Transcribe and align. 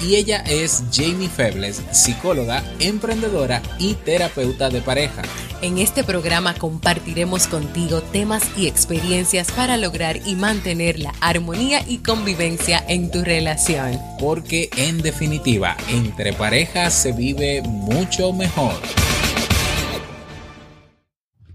Y 0.00 0.14
ella 0.14 0.44
es 0.48 0.84
Jamie 0.92 1.28
Febles, 1.28 1.82
psicóloga, 1.90 2.62
emprendedora 2.78 3.60
y 3.80 3.94
terapeuta 3.94 4.70
de 4.70 4.80
pareja. 4.80 5.22
En 5.60 5.78
este 5.78 6.04
programa 6.04 6.54
compartiremos 6.54 7.48
contigo 7.48 8.00
temas 8.00 8.48
y 8.56 8.68
experiencias 8.68 9.50
para 9.50 9.76
lograr 9.76 10.20
y 10.24 10.36
mantener 10.36 11.00
la 11.00 11.12
armonía 11.20 11.80
y 11.84 11.98
convivencia 11.98 12.80
en 12.86 13.10
tu 13.10 13.24
relación. 13.24 13.98
Porque 14.20 14.70
en 14.76 15.02
definitiva, 15.02 15.76
entre 15.90 16.32
parejas 16.32 16.94
se 16.94 17.10
vive 17.10 17.62
mucho 17.62 18.32
mejor. 18.32 18.74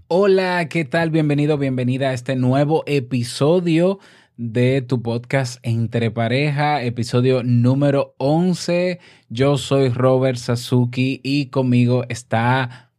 Hola, 0.08 0.68
¿qué 0.68 0.84
tal? 0.84 1.08
Bienvenido, 1.08 1.56
bienvenida 1.56 2.10
a 2.10 2.12
este 2.12 2.36
nuevo 2.36 2.84
episodio 2.86 4.00
de 4.36 4.82
tu 4.82 5.00
podcast 5.02 5.58
Entre 5.62 6.10
Pareja, 6.10 6.82
episodio 6.82 7.42
número 7.44 8.14
11. 8.18 8.98
Yo 9.28 9.56
soy 9.56 9.90
Robert 9.90 10.38
Sasuki 10.38 11.20
y 11.22 11.46
conmigo 11.46 12.04
está 12.08 12.90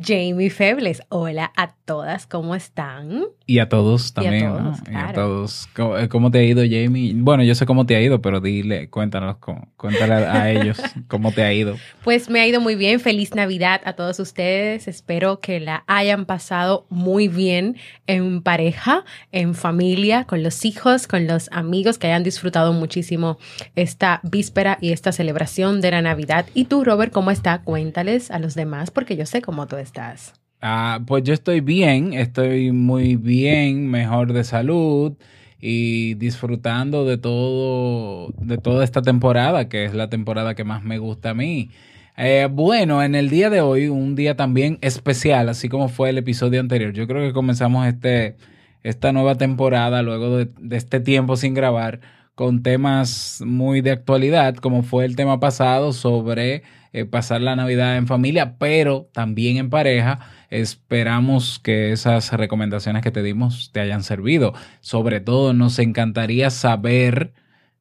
Jamie 0.00 0.50
Febles. 0.50 1.02
Hola 1.10 1.52
a 1.56 1.74
todas, 1.84 2.26
¿cómo 2.26 2.54
están? 2.54 3.24
Y 3.48 3.60
a 3.60 3.68
todos 3.68 4.12
también. 4.12 4.42
Y 4.42 4.44
a 4.44 4.50
todos. 4.50 4.78
Y 4.90 4.94
a 4.96 5.12
todos. 5.12 5.68
Eh, 6.02 6.08
¿Cómo, 6.08 6.32
te 6.32 6.38
ha 6.38 6.42
ido, 6.42 6.62
Jamie? 6.62 7.12
Bueno, 7.14 7.44
yo 7.44 7.54
sé 7.54 7.64
cómo 7.64 7.86
te 7.86 7.94
ha 7.94 8.00
ido, 8.00 8.20
pero 8.20 8.40
dile, 8.40 8.90
cuéntanos, 8.90 9.36
cuéntale 9.76 10.14
a 10.14 10.50
ellos 10.50 10.78
cómo 11.08 11.30
te 11.30 11.44
ha 11.44 11.52
ido. 11.52 11.76
Pues 12.02 12.28
me 12.28 12.40
ha 12.40 12.46
ido 12.48 12.60
muy 12.60 12.74
bien. 12.74 12.98
Feliz 12.98 13.36
Navidad 13.36 13.82
a 13.84 13.92
todos 13.92 14.18
ustedes. 14.18 14.88
Espero 14.88 15.38
que 15.38 15.60
la 15.60 15.84
hayan 15.86 16.24
pasado 16.24 16.86
muy 16.90 17.28
bien 17.28 17.76
en 18.08 18.42
pareja, 18.42 19.04
en 19.30 19.54
familia, 19.54 20.24
con 20.24 20.42
los 20.42 20.64
hijos, 20.64 21.06
con 21.06 21.28
los 21.28 21.48
amigos, 21.52 21.98
que 21.98 22.08
hayan 22.08 22.24
disfrutado 22.24 22.72
muchísimo 22.72 23.38
esta 23.76 24.20
víspera 24.24 24.76
y 24.80 24.90
esta 24.90 25.12
celebración 25.12 25.80
de 25.80 25.92
la 25.92 26.02
Navidad. 26.02 26.46
Y 26.52 26.64
tú, 26.64 26.82
Robert, 26.82 27.12
¿cómo 27.12 27.30
está? 27.30 27.62
Cuéntales 27.62 28.32
a 28.32 28.40
los 28.40 28.56
demás, 28.56 28.90
porque 28.90 29.16
yo 29.16 29.24
sé 29.24 29.40
cómo 29.40 29.68
tú 29.68 29.76
estás. 29.76 30.34
Ah, 30.68 31.00
pues 31.06 31.22
yo 31.22 31.32
estoy 31.32 31.60
bien, 31.60 32.12
estoy 32.12 32.72
muy 32.72 33.14
bien, 33.14 33.88
mejor 33.88 34.32
de 34.32 34.42
salud 34.42 35.12
y 35.60 36.14
disfrutando 36.14 37.04
de 37.04 37.18
todo, 37.18 38.32
de 38.40 38.58
toda 38.58 38.82
esta 38.82 39.00
temporada, 39.00 39.68
que 39.68 39.84
es 39.84 39.94
la 39.94 40.10
temporada 40.10 40.56
que 40.56 40.64
más 40.64 40.82
me 40.82 40.98
gusta 40.98 41.30
a 41.30 41.34
mí. 41.34 41.70
Eh, 42.16 42.48
bueno, 42.50 43.00
en 43.04 43.14
el 43.14 43.30
día 43.30 43.48
de 43.48 43.60
hoy, 43.60 43.86
un 43.86 44.16
día 44.16 44.34
también 44.36 44.78
especial, 44.80 45.48
así 45.50 45.68
como 45.68 45.88
fue 45.88 46.10
el 46.10 46.18
episodio 46.18 46.58
anterior. 46.58 46.92
Yo 46.92 47.06
creo 47.06 47.24
que 47.24 47.32
comenzamos 47.32 47.86
este, 47.86 48.34
esta 48.82 49.12
nueva 49.12 49.36
temporada 49.36 50.02
luego 50.02 50.38
de, 50.38 50.76
este 50.76 50.98
tiempo 50.98 51.36
sin 51.36 51.54
grabar 51.54 52.00
con 52.34 52.64
temas 52.64 53.40
muy 53.46 53.82
de 53.82 53.92
actualidad, 53.92 54.56
como 54.56 54.82
fue 54.82 55.04
el 55.04 55.14
tema 55.14 55.38
pasado 55.38 55.92
sobre 55.92 56.64
eh, 56.92 57.04
pasar 57.04 57.40
la 57.40 57.54
Navidad 57.54 57.96
en 57.98 58.08
familia, 58.08 58.56
pero 58.58 59.08
también 59.12 59.58
en 59.58 59.70
pareja. 59.70 60.18
Esperamos 60.50 61.58
que 61.58 61.92
esas 61.92 62.32
recomendaciones 62.32 63.02
que 63.02 63.10
te 63.10 63.22
dimos 63.22 63.70
te 63.72 63.80
hayan 63.80 64.02
servido. 64.02 64.54
Sobre 64.80 65.20
todo 65.20 65.52
nos 65.52 65.78
encantaría 65.78 66.50
saber 66.50 67.32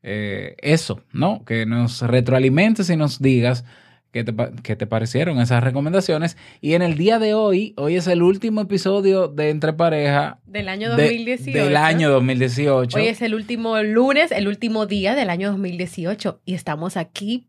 eh, 0.03 0.55
eso, 0.59 1.01
¿no? 1.11 1.43
Que 1.45 1.65
nos 1.65 2.01
retroalimentes 2.01 2.89
y 2.89 2.95
nos 2.95 3.21
digas 3.21 3.65
qué 4.11 4.23
te, 4.23 4.33
qué 4.63 4.75
te, 4.75 4.87
parecieron 4.87 5.39
esas 5.39 5.63
recomendaciones. 5.63 6.37
Y 6.61 6.73
en 6.73 6.81
el 6.81 6.95
día 6.95 7.19
de 7.19 7.33
hoy, 7.33 7.73
hoy 7.75 7.95
es 7.95 8.07
el 8.07 8.21
último 8.21 8.61
episodio 8.61 9.27
de 9.27 9.49
Entre 9.49 9.73
Pareja. 9.73 10.39
Del 10.45 10.69
año 10.69 10.89
2018. 10.89 11.57
del 11.57 11.75
año 11.75 12.11
2018. 12.11 12.97
Hoy 12.97 13.07
es 13.07 13.21
el 13.21 13.33
último 13.33 13.81
lunes, 13.81 14.31
el 14.31 14.47
último 14.47 14.85
día 14.85 15.15
del 15.15 15.29
año 15.29 15.49
2018. 15.49 16.39
Y 16.45 16.53
estamos 16.53 16.97
aquí 16.97 17.47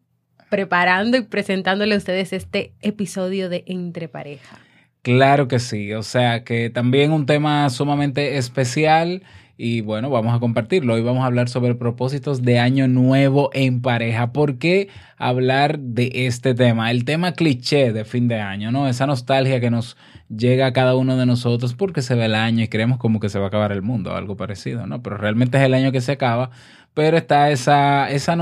preparando 0.49 1.17
y 1.17 1.23
presentándole 1.23 1.95
a 1.95 1.99
ustedes 1.99 2.33
este 2.33 2.73
episodio 2.81 3.49
de 3.49 3.65
Entre 3.67 4.09
Pareja. 4.09 4.59
Claro 5.07 5.47
que 5.47 5.61
sí, 5.61 5.93
o 5.93 6.03
sea 6.03 6.43
que 6.43 6.69
también 6.69 7.13
un 7.13 7.27
tema 7.27 7.71
sumamente 7.71 8.39
especial 8.39 9.23
y 9.57 9.81
bueno, 9.81 10.11
vamos 10.11 10.35
a 10.35 10.41
compartirlo. 10.41 10.95
Hoy 10.95 11.03
vamos 11.03 11.23
a 11.23 11.27
hablar 11.27 11.49
sobre 11.49 11.77
propósitos 11.77 12.43
de 12.43 12.59
año 12.59 12.89
nuevo 12.89 13.51
en 13.53 13.83
pareja. 13.83 14.33
¿Por 14.33 14.59
qué 14.59 14.89
hablar 15.17 15.79
de 15.79 16.11
este 16.27 16.55
tema? 16.55 16.91
El 16.91 17.05
tema 17.05 17.35
cliché 17.35 17.93
de 17.93 18.05
fin 18.05 18.27
de 18.27 18.41
año, 18.41 18.73
¿no? 18.73 18.89
Esa 18.89 19.07
nostalgia 19.07 19.61
que 19.61 19.71
nos 19.71 19.97
llega 20.29 20.67
a 20.67 20.73
cada 20.73 20.97
uno 20.97 21.17
de 21.17 21.25
nosotros 21.25 21.75
porque 21.75 22.03
se 22.03 22.17
ve 22.17 22.25
el 22.25 22.35
año 22.35 22.65
y 22.65 22.69
creemos 22.69 22.99
como 22.99 23.21
que 23.21 23.29
se 23.29 23.39
va 23.39 23.45
a 23.45 23.49
acabar 23.49 23.71
el 23.71 23.83
mundo, 23.83 24.13
algo 24.13 24.37
parecido, 24.37 24.89
¿no? 24.89 25.05
Pero 25.05 25.19
realmente 25.19 25.57
es 25.57 25.63
el 25.63 25.75
año 25.75 25.93
que 25.93 26.01
se 26.01 26.11
acaba 26.11 26.51
pero 26.95 27.17
está 27.17 27.53
esa, 27.53 28.11
esa, 28.11 28.35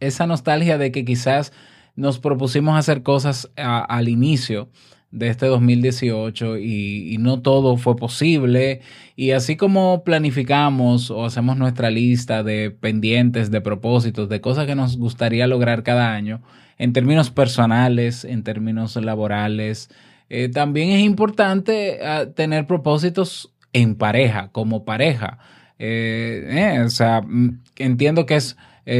esa 0.00 0.26
nostalgia 0.26 0.78
de 0.78 0.90
que 0.90 1.04
quizás 1.04 1.52
nos 1.96 2.18
propusimos 2.18 2.78
hacer 2.78 3.02
cosas 3.02 3.50
al 3.56 4.08
inicio 4.08 4.70
de 5.12 5.28
este 5.28 5.46
2018 5.46 6.58
y, 6.58 7.14
y, 7.14 7.18
no 7.18 7.40
todo 7.40 7.76
fue 7.76 7.96
posible. 7.96 8.80
Y 9.14 9.30
así 9.32 9.56
como 9.56 10.02
planificamos 10.04 11.10
o 11.10 11.24
hacemos 11.24 11.56
nuestra 11.56 11.90
lista 11.90 12.42
de 12.42 12.70
pendientes, 12.70 13.50
de 13.50 13.60
propósitos, 13.60 14.28
de 14.28 14.40
cosas 14.40 14.66
que 14.66 14.74
nos 14.74 14.96
gustaría 14.96 15.46
lograr 15.46 15.82
cada 15.82 16.12
año, 16.12 16.42
en 16.78 16.92
términos 16.92 17.30
personales, 17.30 18.24
en 18.24 18.42
términos 18.42 18.96
laborales, 18.96 19.90
eh, 20.34 20.48
también 20.48 20.88
es 20.88 21.02
importante 21.02 21.98
ah, 22.02 22.24
tener 22.34 22.66
propósitos 22.66 23.52
en 23.74 23.94
pareja, 23.96 24.48
como 24.50 24.84
pareja. 24.84 25.38
Eh, 25.78 26.46
eh, 26.48 26.80
o 26.80 26.88
sea, 26.88 27.20
mm, 27.20 27.60
entiendo 27.76 28.24
que 28.24 28.36
es 28.36 28.56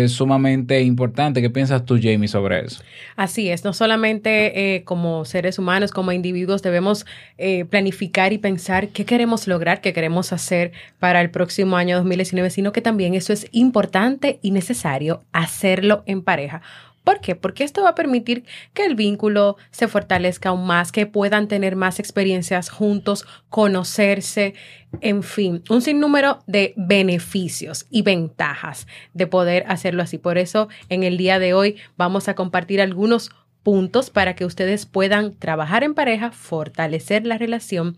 sumamente 0.09 0.81
importante. 0.83 1.43
¿Qué 1.43 1.51
piensas 1.51 1.85
tú, 1.85 1.99
Jamie, 2.01 2.29
sobre 2.29 2.65
eso? 2.65 2.83
Así 3.17 3.51
es, 3.51 3.65
no 3.65 3.73
solamente 3.73 4.75
eh, 4.75 4.85
como 4.85 5.25
seres 5.25 5.59
humanos, 5.59 5.91
como 5.91 6.13
individuos, 6.13 6.63
debemos 6.63 7.05
planificar 7.71 8.33
y 8.33 8.39
pensar 8.39 8.89
qué 8.89 9.05
queremos 9.05 9.49
lograr, 9.49 9.81
qué 9.81 9.93
queremos 9.93 10.33
hacer 10.33 10.73
para 11.01 11.21
el 11.21 11.31
próximo 11.31 11.77
año 11.77 11.97
2019, 11.97 12.51
sino 12.51 12.73
que 12.73 12.81
también 12.81 13.15
eso 13.15 13.33
es 13.33 13.49
importante 13.51 14.39
y 14.43 14.53
necesario 14.53 15.25
hacerlo 15.33 16.05
en 16.07 16.23
pareja. 16.23 16.63
¿Por 17.05 17.21
qué? 17.21 17.35
Porque 17.35 17.65
esto 17.65 17.83
va 17.83 17.91
a 17.91 17.95
permitir 17.95 18.45
que 18.75 18.85
el 18.85 18.95
vínculo 18.95 19.57
se 19.71 19.89
fortalezca 19.89 20.51
aún 20.51 20.67
más, 20.67 20.93
que 20.93 21.07
puedan 21.07 21.49
tener 21.49 21.75
más 21.75 21.99
experiencias 21.99 22.71
juntos, 22.71 23.27
conocerse, 23.49 24.55
en 25.01 25.23
fin, 25.23 25.65
un 25.69 25.83
sinnúmero 25.83 26.45
de 26.47 26.75
beneficios 26.77 27.87
y 27.91 28.03
ventajas 28.03 28.87
de 29.15 29.27
poder 29.27 29.65
hacerlo 29.67 30.03
así. 30.03 30.19
Por 30.19 30.39
eso, 30.39 30.69
en 30.89 31.03
el 31.03 31.17
día 31.17 31.39
de 31.39 31.55
hoy 31.55 31.77
vamos 31.97 32.29
a 32.29 32.35
compartir 32.35 32.81
algunos 32.81 33.31
puntos 33.65 34.11
para 34.11 34.35
que 34.35 34.45
ustedes 34.45 34.87
puedan 34.87 35.35
trabajar 35.35 35.83
en 35.85 35.95
pareja, 35.95 36.31
fortalecer 36.31 37.27
la 37.27 37.39
relación 37.39 37.97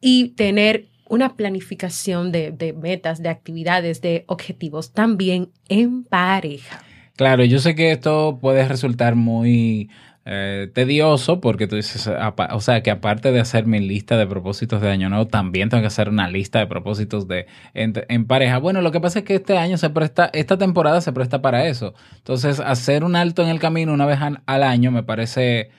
y 0.00 0.28
tener 0.30 0.88
una 1.08 1.36
planificación 1.36 2.32
de, 2.32 2.52
de 2.52 2.72
metas, 2.72 3.22
de 3.22 3.28
actividades, 3.28 4.00
de 4.00 4.24
objetivos 4.28 4.92
también 4.92 5.50
en 5.68 6.04
pareja. 6.04 6.85
Claro, 7.16 7.44
yo 7.44 7.58
sé 7.58 7.74
que 7.74 7.92
esto 7.92 8.38
puede 8.40 8.68
resultar 8.68 9.14
muy 9.14 9.90
eh, 10.26 10.70
tedioso 10.74 11.40
porque 11.40 11.66
tú 11.66 11.76
dices, 11.76 12.08
o 12.08 12.60
sea, 12.60 12.82
que 12.82 12.90
aparte 12.90 13.32
de 13.32 13.40
hacer 13.40 13.66
mi 13.66 13.80
lista 13.80 14.16
de 14.16 14.26
propósitos 14.26 14.82
de 14.82 14.90
año 14.90 15.08
nuevo, 15.08 15.26
también 15.26 15.70
tengo 15.70 15.80
que 15.80 15.86
hacer 15.86 16.08
una 16.08 16.28
lista 16.28 16.58
de 16.58 16.66
propósitos 16.66 17.26
de 17.28 17.46
en, 17.74 18.26
pareja. 18.26 18.58
Bueno, 18.58 18.82
lo 18.82 18.92
que 18.92 19.00
pasa 19.00 19.20
es 19.20 19.24
que 19.24 19.36
este 19.36 19.56
año 19.56 19.78
se 19.78 19.88
presta, 19.90 20.30
esta 20.34 20.58
temporada 20.58 21.00
se 21.00 21.12
presta 21.12 21.40
para 21.40 21.66
eso. 21.66 21.94
Entonces, 22.16 22.60
hacer 22.60 23.04
un 23.04 23.16
alto 23.16 23.42
en 23.42 23.48
el 23.48 23.60
camino 23.60 23.94
una 23.94 24.04
vez 24.06 24.18
al 24.20 24.62
año 24.62 24.90
me 24.90 25.02
parece 25.02 25.70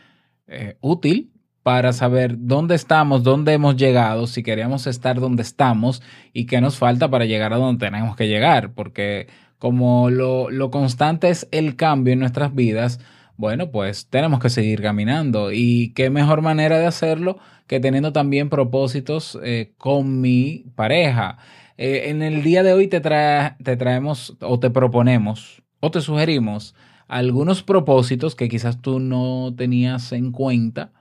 eh, 0.48 0.78
útil 0.82 1.34
para 1.62 1.92
saber 1.92 2.36
dónde 2.38 2.76
estamos, 2.76 3.24
dónde 3.24 3.52
hemos 3.52 3.76
llegado, 3.76 4.26
si 4.28 4.42
queríamos 4.42 4.88
estar 4.88 5.20
donde 5.20 5.44
estamos 5.44 6.02
y 6.32 6.46
qué 6.46 6.62
nos 6.62 6.78
falta 6.78 7.10
para 7.10 7.26
llegar 7.26 7.52
a 7.52 7.58
donde 7.58 7.86
tenemos 7.86 8.16
que 8.16 8.30
llegar, 8.30 8.72
porque 8.74 9.28
como 9.60 10.10
lo, 10.10 10.50
lo 10.50 10.72
constante 10.72 11.30
es 11.30 11.48
el 11.52 11.76
cambio 11.76 12.14
en 12.14 12.20
nuestras 12.20 12.54
vidas, 12.54 13.00
bueno, 13.38 13.70
pues 13.70 14.08
tenemos 14.08 14.40
que 14.40 14.50
seguir 14.50 14.82
caminando. 14.82 15.52
Y 15.52 15.94
qué 15.94 16.10
mejor 16.10 16.42
manera 16.42 16.80
de 16.80 16.88
hacerlo 16.88 17.38
que 17.68 17.80
teniendo 17.80 18.12
también 18.14 18.50
propósitos 18.50 19.38
eh, 19.44 19.74
con 19.78 20.22
mi 20.22 20.66
pareja. 20.76 21.38
Eh, 21.78 22.10
en 22.10 22.24
el 22.24 22.44
día 22.44 22.64
de 22.64 22.74
hoy 22.74 22.88
te, 22.88 23.00
te 23.00 23.78
traemos 23.78 24.36
o 24.42 24.60
te 24.60 24.70
proponemos 24.72 25.62
o 25.80 25.92
te 25.92 26.02
sugerimos 26.02 26.74
algunos 27.08 27.64
propósitos 27.64 28.36
que 28.36 28.50
quizás 28.50 28.82
tú 28.82 29.00
no 29.00 29.54
tenías 29.56 30.12
en 30.12 30.32
cuenta 30.32 30.92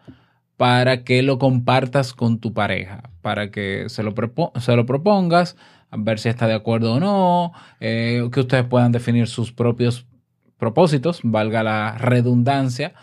para 0.56 1.04
que 1.04 1.22
lo 1.22 1.38
compartas 1.38 2.12
con 2.12 2.38
tu 2.38 2.52
pareja, 2.52 3.10
para 3.22 3.50
que 3.50 3.88
se 3.88 4.02
lo, 4.02 4.14
se 4.60 4.76
lo 4.76 4.86
propongas, 4.86 5.56
ver 5.92 6.18
si 6.18 6.28
está 6.28 6.46
de 6.46 6.54
acuerdo 6.54 6.94
o 6.94 7.00
no, 7.00 7.52
eh, 7.80 8.28
que 8.32 8.40
ustedes 8.40 8.64
puedan 8.64 8.92
definir 8.92 9.28
sus 9.28 9.52
propios 9.52 10.06
propósitos, 10.58 11.20
valga 11.22 11.62
la 11.62 11.98
redundancia, 11.98 12.94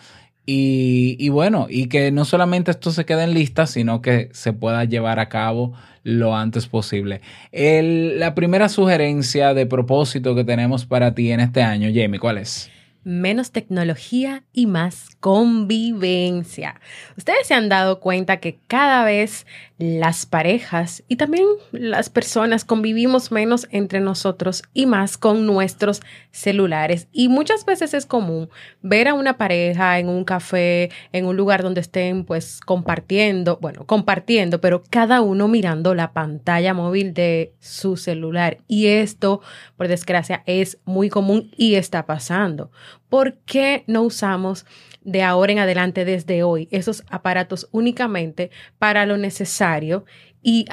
y, 0.45 1.29
bueno, 1.29 1.67
y 1.69 1.87
que 1.87 2.11
no 2.11 2.25
solamente 2.25 2.71
esto 2.71 2.91
se 2.91 3.05
quede 3.05 3.23
en 3.23 3.33
lista, 3.33 3.65
sino 3.65 4.01
que 4.01 4.29
se 4.33 4.51
pueda 4.51 4.83
llevar 4.83 5.19
a 5.19 5.29
cabo 5.29 5.73
lo 6.03 6.35
antes 6.35 6.67
posible. 6.67 7.21
la 7.53 8.35
primera 8.35 8.67
sugerencia 8.67 9.53
de 9.53 9.65
propósito 9.65 10.35
que 10.35 10.43
tenemos 10.43 10.85
para 10.85 11.15
ti 11.15 11.31
en 11.31 11.39
este 11.39 11.63
año, 11.63 11.89
Jamie, 11.93 12.19
¿cuál 12.19 12.39
es? 12.39 12.69
Menos 13.03 13.51
tecnología 13.51 14.43
y 14.53 14.67
más 14.67 15.15
convivencia. 15.19 16.79
Ustedes 17.17 17.47
se 17.47 17.53
han 17.53 17.69
dado 17.69 17.99
cuenta 17.99 18.37
que 18.37 18.59
cada 18.67 19.03
vez 19.03 19.45
las 19.77 20.25
parejas 20.25 21.03
y 21.07 21.17
también 21.17 21.45
las 21.71 22.09
personas 22.09 22.63
convivimos 22.63 23.31
menos 23.31 23.67
entre 23.71 23.99
nosotros 23.99 24.63
y 24.73 24.85
más 24.85 25.17
con 25.17 25.45
nuestros 25.45 26.01
celulares. 26.31 27.07
Y 27.11 27.27
muchas 27.27 27.65
veces 27.65 27.93
es 27.93 28.05
común 28.05 28.49
ver 28.81 29.07
a 29.07 29.13
una 29.13 29.37
pareja 29.37 29.99
en 29.99 30.09
un 30.09 30.23
café, 30.23 30.89
en 31.11 31.25
un 31.25 31.35
lugar 31.35 31.63
donde 31.63 31.81
estén 31.81 32.23
pues 32.23 32.61
compartiendo, 32.61 33.57
bueno, 33.61 33.85
compartiendo, 33.85 34.61
pero 34.61 34.83
cada 34.89 35.21
uno 35.21 35.47
mirando 35.47 35.95
la 35.95 36.13
pantalla 36.13 36.73
móvil 36.73 37.13
de 37.13 37.53
su 37.59 37.97
celular. 37.97 38.59
Y 38.67 38.87
esto, 38.87 39.41
por 39.75 39.87
desgracia, 39.87 40.43
es 40.45 40.77
muy 40.85 41.09
común 41.09 41.51
y 41.57 41.75
está 41.75 42.05
pasando. 42.05 42.71
¿Por 43.09 43.37
qué 43.45 43.83
no 43.87 44.01
usamos 44.03 44.65
de 45.01 45.21
ahora 45.21 45.51
en 45.51 45.59
adelante, 45.59 46.05
desde 46.05 46.43
hoy, 46.43 46.67
esos 46.71 47.03
aparatos 47.09 47.67
únicamente 47.71 48.51
para 48.79 49.05
lo 49.05 49.17
necesario 49.17 50.05
y, 50.43 50.65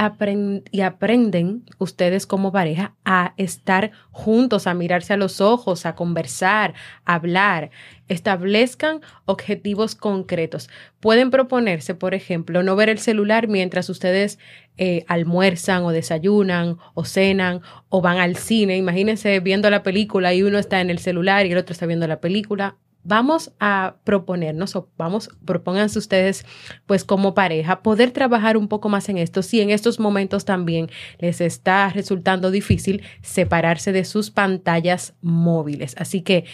y, 0.72 0.80
aprenden 0.80 1.64
ustedes 1.78 2.26
como 2.26 2.50
pareja 2.50 2.96
a 3.04 3.34
estar 3.36 3.92
juntos, 4.10 4.66
a 4.66 4.74
mirarse 4.74 5.12
a 5.12 5.16
los 5.16 5.40
ojos, 5.40 5.86
a 5.86 5.94
conversar, 5.94 6.74
a 7.04 7.14
hablar. 7.14 7.70
Establezcan 8.08 9.00
objetivos 9.26 9.94
concretos. 9.94 10.68
Pueden 10.98 11.30
proponerse, 11.30 11.94
por 11.94 12.14
ejemplo, 12.14 12.64
no 12.64 12.74
ver 12.74 12.88
el 12.88 12.98
celular 12.98 13.46
mientras 13.46 13.88
ustedes 13.88 14.40
eh, 14.76 15.04
almuerzan 15.06 15.84
o 15.84 15.92
desayunan 15.92 16.76
o 16.94 17.04
cenan 17.04 17.60
o 17.88 18.02
van 18.02 18.18
al 18.18 18.36
cine. 18.36 18.76
Imagínense 18.76 19.38
viendo 19.38 19.70
la 19.70 19.84
película 19.84 20.34
y 20.34 20.42
uno 20.42 20.58
está 20.58 20.80
en 20.80 20.90
el 20.90 20.98
celular 20.98 21.46
y 21.46 21.52
el 21.52 21.58
otro 21.58 21.72
está 21.72 21.86
viendo 21.86 22.08
la 22.08 22.20
película. 22.20 22.76
Vamos 23.02 23.52
a 23.60 23.96
proponernos 24.04 24.76
o 24.76 24.88
vamos, 24.98 25.30
propónganse 25.44 25.98
ustedes, 25.98 26.44
pues 26.86 27.04
como 27.04 27.34
pareja, 27.34 27.82
poder 27.82 28.10
trabajar 28.10 28.56
un 28.56 28.68
poco 28.68 28.88
más 28.88 29.08
en 29.08 29.18
esto. 29.18 29.42
Si 29.42 29.60
en 29.60 29.70
estos 29.70 29.98
momentos 29.98 30.44
también 30.44 30.90
les 31.18 31.40
está 31.40 31.88
resultando 31.88 32.50
difícil 32.50 33.02
separarse 33.22 33.92
de 33.92 34.04
sus 34.04 34.30
pantallas 34.30 35.14
móviles. 35.22 35.94
Así 35.98 36.20
que 36.22 36.44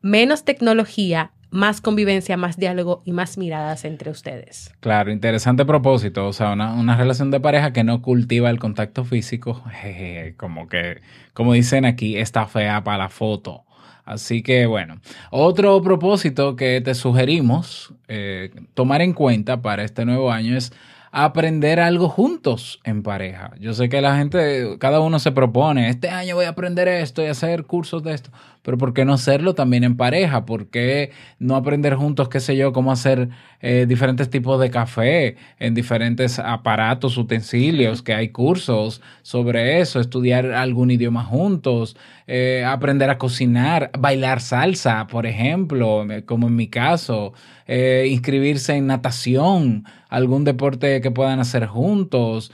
menos 0.00 0.44
tecnología, 0.44 1.32
más 1.54 1.80
convivencia, 1.80 2.36
más 2.36 2.56
diálogo 2.56 3.02
y 3.04 3.12
más 3.12 3.38
miradas 3.38 3.84
entre 3.84 4.10
ustedes. 4.10 4.74
Claro, 4.80 5.12
interesante 5.12 5.64
propósito. 5.64 6.26
O 6.26 6.32
sea, 6.32 6.52
una, 6.52 6.96
relación 6.96 7.30
de 7.30 7.38
pareja 7.38 7.72
que 7.72 7.84
no 7.84 8.02
cultiva 8.02 8.50
el 8.50 8.58
contacto 8.58 9.04
físico, 9.04 9.62
como 10.36 10.68
que, 10.68 11.00
como 11.32 11.52
dicen 11.52 11.84
aquí, 11.84 12.16
está 12.16 12.46
fea 12.46 12.82
para 12.82 12.98
la 12.98 13.08
foto. 13.08 13.64
Así 14.04 14.42
que 14.42 14.66
bueno, 14.66 15.00
otro 15.30 15.80
propósito 15.82 16.56
que 16.56 16.80
te 16.80 16.94
sugerimos 16.94 17.94
eh, 18.08 18.50
tomar 18.74 19.00
en 19.02 19.12
cuenta 19.12 19.62
para 19.62 19.84
este 19.84 20.04
nuevo 20.04 20.30
año 20.30 20.56
es 20.56 20.72
aprender 21.10 21.78
algo 21.78 22.08
juntos 22.08 22.80
en 22.82 23.04
pareja. 23.04 23.52
Yo 23.60 23.72
sé 23.72 23.88
que 23.88 24.00
la 24.00 24.16
gente, 24.16 24.76
cada 24.80 24.98
uno 24.98 25.20
se 25.20 25.30
propone, 25.30 25.88
este 25.88 26.10
año 26.10 26.34
voy 26.34 26.46
a 26.46 26.50
aprender 26.50 26.88
esto 26.88 27.22
y 27.22 27.26
hacer 27.26 27.64
cursos 27.64 28.02
de 28.02 28.14
esto, 28.14 28.30
pero 28.64 28.78
¿por 28.78 28.94
qué 28.94 29.04
no 29.04 29.12
hacerlo 29.12 29.54
también 29.54 29.84
en 29.84 29.96
pareja? 29.96 30.46
¿Por 30.46 30.68
qué 30.70 31.12
no 31.38 31.54
aprender 31.54 31.94
juntos, 31.96 32.30
qué 32.30 32.40
sé 32.40 32.56
yo, 32.56 32.72
cómo 32.72 32.90
hacer 32.92 33.28
eh, 33.60 33.84
diferentes 33.86 34.30
tipos 34.30 34.58
de 34.58 34.70
café 34.70 35.36
en 35.58 35.74
diferentes 35.74 36.38
aparatos, 36.38 37.18
utensilios, 37.18 38.02
que 38.02 38.14
hay 38.14 38.30
cursos 38.30 39.02
sobre 39.20 39.80
eso, 39.80 40.00
estudiar 40.00 40.52
algún 40.52 40.90
idioma 40.90 41.24
juntos, 41.24 41.94
eh, 42.26 42.64
aprender 42.66 43.10
a 43.10 43.18
cocinar, 43.18 43.90
bailar 43.98 44.40
salsa, 44.40 45.06
por 45.08 45.26
ejemplo, 45.26 46.06
como 46.24 46.48
en 46.48 46.56
mi 46.56 46.68
caso, 46.68 47.34
eh, 47.66 48.08
inscribirse 48.10 48.76
en 48.76 48.86
natación, 48.86 49.84
algún 50.08 50.44
deporte 50.44 51.02
que 51.02 51.10
puedan 51.10 51.38
hacer 51.38 51.66
juntos, 51.66 52.50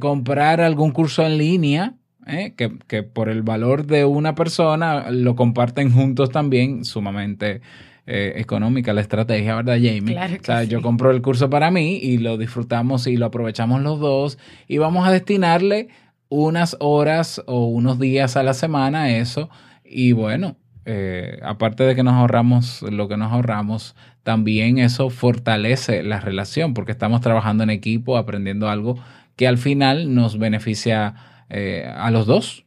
comprar 0.00 0.60
algún 0.60 0.90
curso 0.90 1.24
en 1.24 1.38
línea 1.38 1.94
¿eh? 2.26 2.54
que, 2.56 3.02
por 3.02 3.28
el 3.28 3.42
valor 3.42 3.86
de 3.86 4.04
una 4.04 4.34
persona 4.34 5.10
lo 5.10 5.36
comparten 5.36 5.92
juntos 5.92 6.30
también, 6.30 6.84
sumamente 6.84 7.60
eh, 8.06 8.34
económica 8.36 8.92
la 8.92 9.00
estrategia, 9.00 9.54
¿verdad, 9.56 9.76
Jamie? 9.76 10.16
o 10.18 10.44
sea, 10.44 10.64
yo 10.64 10.82
compro 10.82 11.10
el 11.10 11.22
curso 11.22 11.50
para 11.50 11.70
mí 11.70 11.96
y 11.96 12.18
lo 12.18 12.38
disfrutamos 12.38 13.06
y 13.06 13.16
lo 13.16 13.26
aprovechamos 13.26 13.82
los 13.82 14.00
dos 14.00 14.38
y 14.66 14.78
vamos 14.78 15.06
a 15.06 15.12
destinarle 15.12 15.88
unas 16.28 16.76
horas 16.80 17.42
o 17.46 17.66
unos 17.66 17.98
días 17.98 18.36
a 18.36 18.42
la 18.42 18.54
semana 18.54 19.04
a 19.04 19.10
eso 19.16 19.50
y 19.84 20.12
bueno, 20.12 20.56
eh, 20.86 21.38
aparte 21.42 21.84
de 21.84 21.94
que 21.94 22.02
nos 22.02 22.14
ahorramos 22.14 22.82
lo 22.82 23.06
que 23.08 23.16
nos 23.16 23.32
ahorramos, 23.32 23.94
también 24.22 24.78
eso 24.78 25.10
fortalece 25.10 26.02
la 26.02 26.20
relación 26.20 26.74
porque 26.74 26.92
estamos 26.92 27.20
trabajando 27.20 27.64
en 27.64 27.70
equipo, 27.70 28.16
aprendiendo 28.16 28.68
algo 28.68 28.98
que 29.36 29.48
al 29.48 29.58
final 29.58 30.14
nos 30.14 30.38
beneficia 30.38 31.14
eh, 31.50 31.92
a 31.94 32.10
los 32.10 32.26
dos. 32.26 32.64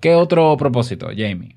¿Qué 0.00 0.14
otro 0.14 0.56
propósito, 0.56 1.08
Jamie? 1.08 1.56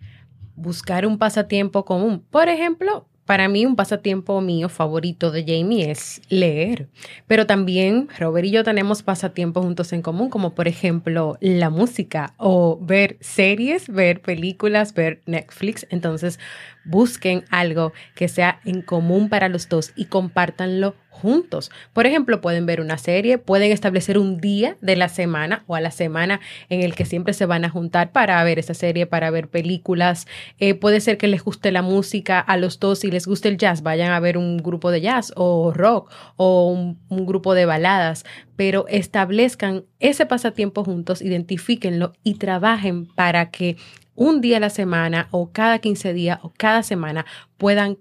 Buscar 0.56 1.06
un 1.06 1.18
pasatiempo 1.18 1.86
común. 1.86 2.26
Por 2.30 2.50
ejemplo, 2.50 3.08
para 3.26 3.48
mí 3.48 3.66
un 3.66 3.76
pasatiempo 3.76 4.42
mío 4.42 4.68
favorito 4.68 5.32
de 5.32 5.46
Jamie 5.46 5.90
es 5.90 6.22
leer, 6.28 6.90
pero 7.28 7.46
también 7.46 8.10
Robert 8.20 8.46
y 8.46 8.52
yo 8.52 8.64
tenemos 8.64 9.04
pasatiempos 9.04 9.64
juntos 9.64 9.94
en 9.94 10.02
común, 10.02 10.30
como 10.30 10.54
por 10.56 10.68
ejemplo 10.68 11.38
la 11.40 11.70
música 11.70 12.34
o 12.38 12.78
ver 12.82 13.18
series, 13.22 13.88
ver 13.88 14.22
películas, 14.22 14.94
ver 14.94 15.22
Netflix. 15.28 15.86
Entonces 15.92 16.40
busquen 16.84 17.46
algo 17.52 17.94
que 18.16 18.28
sea 18.28 18.60
en 18.66 18.82
común 18.82 19.30
para 19.30 19.50
los 19.50 19.70
dos 19.70 19.94
y 19.96 20.06
compártanlo 20.06 20.96
juntos. 21.12 21.70
Por 21.94 22.08
ejemplo, 22.08 22.42
pueden 22.42 22.66
ver 22.66 22.82
una 22.82 22.98
serie, 22.98 23.38
pueden 23.38 23.72
establecer 23.72 24.18
un 24.18 24.40
día 24.40 24.78
de 24.82 24.96
la 24.96 25.10
semana 25.10 25.64
o 25.68 25.76
a 25.76 25.82
la 25.82 25.92
semana 25.92 26.40
en 26.70 26.82
el 26.82 26.96
que 26.96 27.06
siempre 27.06 27.34
se 27.34 27.46
van 27.46 27.66
a 27.66 27.70
juntar 27.70 28.12
para 28.12 28.44
ver 28.44 28.58
esa 28.58 28.74
serie, 28.74 29.06
para 29.06 29.30
ver 29.30 29.50
películas. 29.50 30.26
Eh, 30.58 30.74
puede 30.74 31.02
ser 31.02 31.18
que 31.18 31.28
les 31.28 31.44
guste 31.44 31.72
la 31.72 31.82
música 31.84 32.40
a 32.40 32.58
los 32.58 32.80
dos 32.80 33.04
y 33.04 33.12
les 33.12 33.28
guste 33.28 33.50
el 33.50 33.58
jazz, 33.58 33.84
vayan 33.84 34.12
a 34.12 34.20
ver 34.20 34.38
un 34.38 34.58
grupo 34.58 34.90
de 34.90 35.02
jazz 35.02 35.32
o 35.36 35.72
rock 35.72 36.12
o 36.38 36.70
un, 36.70 36.98
un 37.10 37.26
grupo 37.26 37.54
de 37.54 37.66
baladas, 37.66 38.26
pero 38.56 38.86
establezcan 38.88 39.84
ese 40.00 40.26
pasatiempo 40.26 40.84
juntos, 40.84 41.22
identifíquenlo 41.22 42.14
y 42.24 42.36
trabajen 42.36 43.06
para 43.06 43.52
que 43.52 43.78
un 44.22 44.40
día 44.40 44.58
a 44.58 44.60
la 44.60 44.70
semana 44.70 45.28
o 45.32 45.50
cada 45.52 45.80
15 45.80 46.14
días 46.14 46.38
o 46.44 46.54
cada 46.56 46.84
semana 46.84 47.26
puedan 47.58 47.96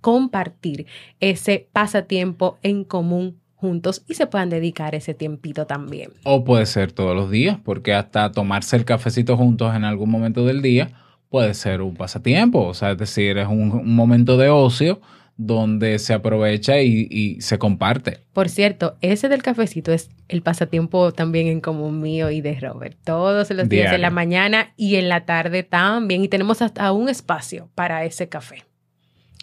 compartir 0.00 0.86
ese 1.20 1.68
pasatiempo 1.72 2.58
en 2.64 2.82
común 2.82 3.38
juntos 3.54 4.02
y 4.08 4.14
se 4.14 4.26
puedan 4.26 4.50
dedicar 4.50 4.96
ese 4.96 5.14
tiempito 5.14 5.64
también. 5.64 6.10
O 6.24 6.42
puede 6.42 6.66
ser 6.66 6.90
todos 6.90 7.14
los 7.14 7.30
días, 7.30 7.58
porque 7.64 7.94
hasta 7.94 8.32
tomarse 8.32 8.74
el 8.74 8.84
cafecito 8.84 9.36
juntos 9.36 9.76
en 9.76 9.84
algún 9.84 10.10
momento 10.10 10.44
del 10.44 10.62
día 10.62 10.90
puede 11.28 11.54
ser 11.54 11.80
un 11.80 11.94
pasatiempo, 11.94 12.66
o 12.66 12.74
sea, 12.74 12.90
es 12.90 12.98
decir, 12.98 13.38
es 13.38 13.46
un 13.46 13.94
momento 13.94 14.36
de 14.36 14.50
ocio 14.50 15.00
donde 15.46 15.98
se 15.98 16.14
aprovecha 16.14 16.80
y, 16.80 17.40
se 17.40 17.58
comparte. 17.58 18.20
Por 18.32 18.48
cierto, 18.48 18.96
ese 19.00 19.28
del 19.28 19.42
cafecito 19.42 19.92
es 19.92 20.10
el 20.28 20.42
pasatiempo 20.42 21.12
también 21.12 21.46
en 21.48 21.60
común 21.60 22.00
mío 22.00 22.30
y 22.30 22.40
de 22.40 22.58
Robert. 22.58 22.96
Todos 23.04 23.50
los 23.50 23.68
días 23.68 23.92
en 23.92 24.02
la 24.02 24.10
mañana 24.10 24.72
y 24.76 24.96
en 24.96 25.08
la 25.08 25.24
tarde 25.24 25.62
también. 25.62 26.24
Y 26.24 26.28
tenemos 26.28 26.62
hasta 26.62 26.92
un 26.92 27.08
espacio 27.08 27.68
para 27.74 28.04
ese 28.04 28.28
café. 28.28 28.64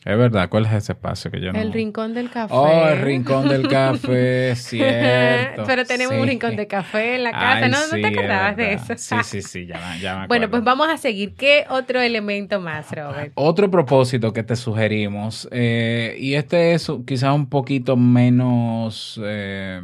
Es 0.06 0.18
verdad, 0.18 0.48
¿cuál 0.48 0.66
es 0.66 0.72
ese 0.72 0.94
espacio 0.94 1.30
que 1.30 1.42
yo 1.42 1.52
no... 1.52 1.60
El 1.60 1.74
rincón 1.74 2.14
del 2.14 2.30
café. 2.30 2.54
Oh, 2.56 2.88
el 2.88 3.02
rincón 3.02 3.50
del 3.50 3.68
café, 3.68 4.56
cierto. 4.60 5.66
Pero 5.68 5.84
tenemos 5.84 6.16
un 6.16 6.26
rincón 6.26 6.56
de 6.56 6.68
café 6.68 7.16
en 7.16 7.26
la 7.26 7.32
casa, 7.32 7.68
¿no? 7.68 7.80
¿No 7.92 8.00
te 8.00 8.08
acordabas 8.08 8.56
de 8.56 8.72
eso? 8.74 8.94
Sí, 8.96 9.16
sí, 9.24 9.42
sí, 9.42 9.66
ya, 9.66 9.98
ya 9.98 10.16
me 10.16 10.24
acuerdo. 10.24 10.28
Bueno, 10.30 10.50
pues 10.50 10.64
vamos 10.64 10.88
a 10.88 10.96
seguir. 10.96 11.36
¿Qué 11.36 11.66
otro 11.70 12.00
elemento 12.00 12.62
más, 12.62 12.90
Robert? 12.92 13.34
Otro 13.36 13.70
propósito 13.70 14.32
que 14.32 14.44
te 14.44 14.56
sugerimos, 14.56 15.50
eh, 15.52 16.16
y 16.18 16.36
este 16.36 16.72
es 16.74 16.90
quizás 17.06 17.36
un 17.36 17.50
poquito 17.50 17.98
menos, 17.98 19.20
eh, 19.22 19.82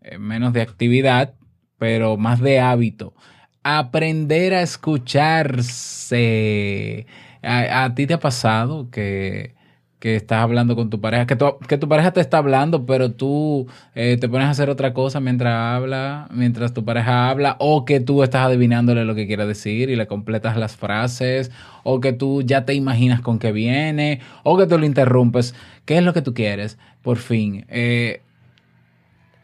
eh, 0.00 0.18
menos 0.18 0.52
de 0.52 0.62
actividad, 0.62 1.34
pero 1.78 2.16
más 2.16 2.40
de 2.40 2.58
hábito. 2.58 3.14
Aprender 3.62 4.54
a 4.54 4.62
escucharse. 4.62 7.06
¿A, 7.42 7.94
ti 7.94 8.06
te 8.06 8.14
ha 8.14 8.20
pasado 8.20 8.88
que, 8.90 9.54
que 10.02 10.16
estás 10.16 10.42
hablando 10.42 10.74
con 10.74 10.90
tu 10.90 11.00
pareja, 11.00 11.26
que 11.26 11.36
tu, 11.36 11.58
que 11.68 11.78
tu 11.78 11.88
pareja 11.88 12.12
te 12.12 12.20
está 12.20 12.38
hablando, 12.38 12.86
pero 12.86 13.12
tú 13.12 13.68
eh, 13.94 14.16
te 14.20 14.28
pones 14.28 14.48
a 14.48 14.50
hacer 14.50 14.68
otra 14.68 14.92
cosa 14.94 15.20
mientras 15.20 15.54
habla, 15.54 16.28
mientras 16.32 16.74
tu 16.74 16.84
pareja 16.84 17.30
habla, 17.30 17.56
o 17.60 17.84
que 17.84 18.00
tú 18.00 18.24
estás 18.24 18.46
adivinándole 18.46 19.04
lo 19.04 19.14
que 19.14 19.28
quiere 19.28 19.46
decir 19.46 19.90
y 19.90 19.96
le 19.96 20.08
completas 20.08 20.56
las 20.56 20.76
frases, 20.76 21.52
o 21.84 22.00
que 22.00 22.12
tú 22.12 22.42
ya 22.42 22.64
te 22.64 22.74
imaginas 22.74 23.20
con 23.20 23.38
qué 23.38 23.52
viene, 23.52 24.20
o 24.42 24.58
que 24.58 24.66
tú 24.66 24.76
lo 24.76 24.86
interrumpes. 24.86 25.54
¿Qué 25.84 25.98
es 25.98 26.02
lo 26.02 26.12
que 26.12 26.22
tú 26.22 26.34
quieres? 26.34 26.78
Por 27.02 27.18
fin. 27.18 27.64
Eh, 27.68 28.22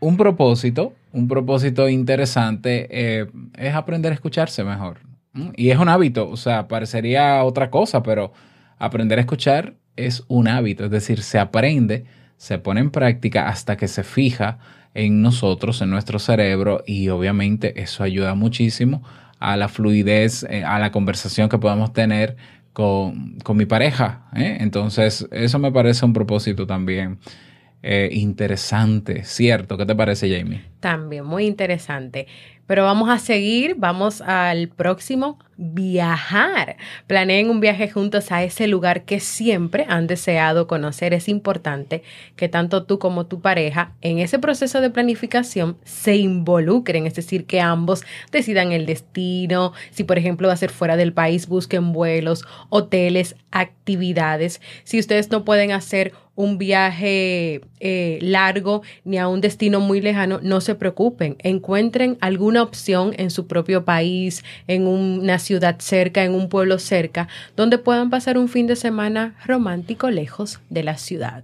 un 0.00 0.16
propósito, 0.16 0.92
un 1.12 1.28
propósito 1.28 1.88
interesante 1.88 2.88
eh, 2.90 3.26
es 3.56 3.74
aprender 3.74 4.10
a 4.12 4.14
escucharse 4.16 4.64
mejor. 4.64 5.07
Y 5.56 5.70
es 5.70 5.78
un 5.78 5.88
hábito, 5.88 6.28
o 6.28 6.36
sea, 6.36 6.68
parecería 6.68 7.42
otra 7.44 7.70
cosa, 7.70 8.02
pero 8.02 8.32
aprender 8.78 9.18
a 9.18 9.22
escuchar 9.22 9.74
es 9.96 10.24
un 10.28 10.48
hábito, 10.48 10.84
es 10.84 10.90
decir, 10.90 11.22
se 11.22 11.38
aprende, 11.38 12.04
se 12.36 12.58
pone 12.58 12.80
en 12.80 12.90
práctica 12.90 13.48
hasta 13.48 13.76
que 13.76 13.88
se 13.88 14.04
fija 14.04 14.58
en 14.94 15.22
nosotros, 15.22 15.82
en 15.82 15.90
nuestro 15.90 16.18
cerebro 16.18 16.82
y 16.86 17.08
obviamente 17.08 17.80
eso 17.80 18.02
ayuda 18.04 18.34
muchísimo 18.34 19.02
a 19.38 19.56
la 19.56 19.68
fluidez, 19.68 20.44
eh, 20.44 20.64
a 20.64 20.78
la 20.78 20.90
conversación 20.90 21.48
que 21.48 21.58
podamos 21.58 21.92
tener 21.92 22.36
con, 22.72 23.38
mi 23.54 23.66
pareja. 23.66 24.28
¿eh? 24.36 24.58
Entonces, 24.60 25.26
eso 25.32 25.58
me 25.58 25.72
parece 25.72 26.04
un 26.04 26.12
propósito 26.12 26.66
también 26.66 27.18
eh, 27.82 28.08
interesante, 28.12 29.24
¿cierto? 29.24 29.76
¿Qué 29.76 29.86
te 29.86 29.94
parece, 29.94 30.28
Jamie? 30.28 30.62
También, 30.80 31.24
muy 31.24 31.46
interesante. 31.46 32.26
Pero 32.68 32.84
vamos 32.84 33.08
a 33.08 33.18
seguir, 33.18 33.76
vamos 33.78 34.20
al 34.20 34.68
próximo, 34.68 35.38
viajar. 35.56 36.76
Planeen 37.06 37.48
un 37.48 37.60
viaje 37.60 37.90
juntos 37.90 38.30
a 38.30 38.44
ese 38.44 38.68
lugar 38.68 39.04
que 39.04 39.20
siempre 39.20 39.86
han 39.88 40.06
deseado 40.06 40.66
conocer. 40.68 41.14
Es 41.14 41.28
importante 41.30 42.02
que 42.36 42.50
tanto 42.50 42.84
tú 42.84 42.98
como 42.98 43.24
tu 43.24 43.40
pareja 43.40 43.94
en 44.02 44.18
ese 44.18 44.38
proceso 44.38 44.82
de 44.82 44.90
planificación 44.90 45.78
se 45.82 46.16
involucren, 46.16 47.06
es 47.06 47.14
decir, 47.14 47.46
que 47.46 47.62
ambos 47.62 48.04
decidan 48.30 48.72
el 48.72 48.84
destino. 48.84 49.72
Si 49.90 50.04
por 50.04 50.18
ejemplo 50.18 50.48
va 50.48 50.54
a 50.54 50.58
ser 50.58 50.70
fuera 50.70 50.98
del 50.98 51.14
país, 51.14 51.48
busquen 51.48 51.94
vuelos, 51.94 52.44
hoteles, 52.68 53.34
actividades. 53.50 54.60
Si 54.84 54.98
ustedes 54.98 55.30
no 55.30 55.42
pueden 55.42 55.72
hacer 55.72 56.12
un 56.38 56.56
viaje 56.56 57.62
eh, 57.80 58.20
largo 58.22 58.82
ni 59.04 59.18
a 59.18 59.26
un 59.26 59.40
destino 59.40 59.80
muy 59.80 60.00
lejano, 60.00 60.38
no 60.40 60.60
se 60.60 60.76
preocupen. 60.76 61.36
Encuentren 61.40 62.16
alguna 62.20 62.62
opción 62.62 63.12
en 63.16 63.30
su 63.30 63.48
propio 63.48 63.84
país, 63.84 64.44
en 64.68 64.86
una 64.86 65.40
ciudad 65.40 65.80
cerca, 65.80 66.22
en 66.22 66.34
un 66.34 66.48
pueblo 66.48 66.78
cerca, 66.78 67.26
donde 67.56 67.78
puedan 67.78 68.08
pasar 68.08 68.38
un 68.38 68.48
fin 68.48 68.68
de 68.68 68.76
semana 68.76 69.34
romántico 69.44 70.10
lejos 70.10 70.60
de 70.70 70.84
la 70.84 70.96
ciudad. 70.96 71.42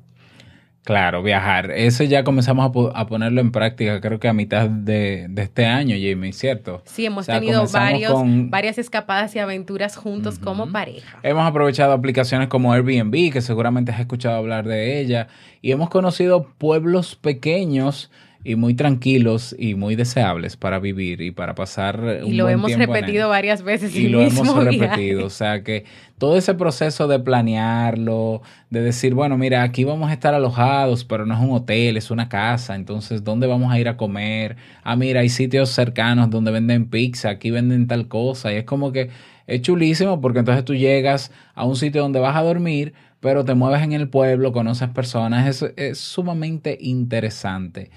Claro, 0.85 1.23
viajar. 1.23 1.71
Eso 1.71 2.05
ya 2.05 2.25
comenzamos 2.25 2.71
a, 2.95 3.07
ponerlo 3.07 3.41
en 3.41 3.53
práctica, 3.53 4.03
creo 4.03 4.21
que 4.21 4.29
a 4.29 4.35
mitad 4.35 4.69
de, 4.69 5.31
este 5.35 5.65
año, 5.65 5.97
Jamie, 5.99 6.35
¿cierto? 6.35 6.83
Sí, 6.85 7.07
hemos 7.07 7.27
tenido 7.27 7.67
varios, 7.67 8.13
varias 8.51 8.77
escapadas 8.77 9.35
y 9.35 9.39
aventuras 9.39 9.97
juntos 9.97 10.39
como 10.39 10.71
pareja. 10.71 11.19
Hemos 11.23 11.47
aprovechado 11.47 11.95
aplicaciones 11.95 12.49
como 12.49 12.75
Airbnb, 12.75 13.33
que 13.33 13.41
seguramente 13.41 13.93
has 13.93 14.01
escuchado 14.01 14.37
hablar 14.37 14.67
de 14.67 15.01
ella, 15.01 15.29
y 15.63 15.73
hemos 15.73 15.89
conocido 15.89 16.51
pueblos 16.59 17.17
pequeños 17.17 18.11
y 18.45 18.57
muy 18.57 18.75
tranquilos 18.75 19.57
y 19.59 19.75
muy 19.75 19.97
deseables 19.97 20.57
para 20.57 20.79
vivir 20.79 21.23
y 21.23 21.31
para 21.31 21.55
pasar 21.55 21.99
un 22.23 22.31
y 22.31 22.35
lo 22.35 22.51
hemos 22.51 22.73
repetido 22.77 23.31
varias 23.31 23.63
veces 23.63 23.97
y 23.97 24.09
lo 24.09 24.21
hemos 24.21 24.63
repetido 24.63 25.25
o 25.25 25.31
sea 25.31 25.63
que 25.65 25.87
todo 26.19 26.37
ese 26.37 26.55
proceso 26.55 27.09
de 27.09 27.19
planearlo 27.19 28.43
de 28.69 28.83
decir 28.83 29.15
bueno 29.15 29.39
mira 29.39 29.63
aquí 29.63 29.85
vamos 29.85 30.11
a 30.11 30.13
estar 30.13 30.35
alojados 30.35 31.05
pero 31.05 31.25
no 31.25 31.35
es 31.35 31.41
un 31.41 31.53
hotel 31.53 31.97
es 31.97 32.11
una 32.11 32.29
casa 32.29 32.75
entonces 32.75 33.25
dónde 33.25 33.47
vamos 33.47 33.73
a 33.73 33.81
ir 33.81 33.89
a 33.89 33.97
comer 33.97 34.57
ah 34.83 34.95
mira 34.95 35.21
hay 35.21 35.31
sitios 35.31 35.71
cercanos 35.71 36.29
donde 36.29 36.51
venden 36.51 36.91
pizza 36.91 37.31
aquí 37.31 37.51
venden 37.51 37.87
tal 37.87 38.09
cosa 38.09 38.53
y 38.53 38.57
es 38.57 38.65
como 38.65 38.93
que 38.93 39.09
es 39.47 39.63
chulísimo 39.63 40.21
porque 40.21 40.41
entonces 40.41 40.65
tú 40.67 40.75
llegas 40.75 41.33
a 41.55 41.65
un 41.65 41.77
sitio 41.77 42.03
donde 42.03 42.21
vas 42.21 42.37
a 42.37 42.43
dormir 42.43 42.93
pero 43.25 43.43
te 43.47 43.55
mueves 43.55 43.81
en 43.81 43.95
el 43.95 44.11
pueblo, 44.11 44.53
conoces 44.53 44.91
personas, 44.91 45.49
es, 45.49 45.73
es 45.79 45.97
sumamente 45.97 46.77
interesante. 46.79 47.91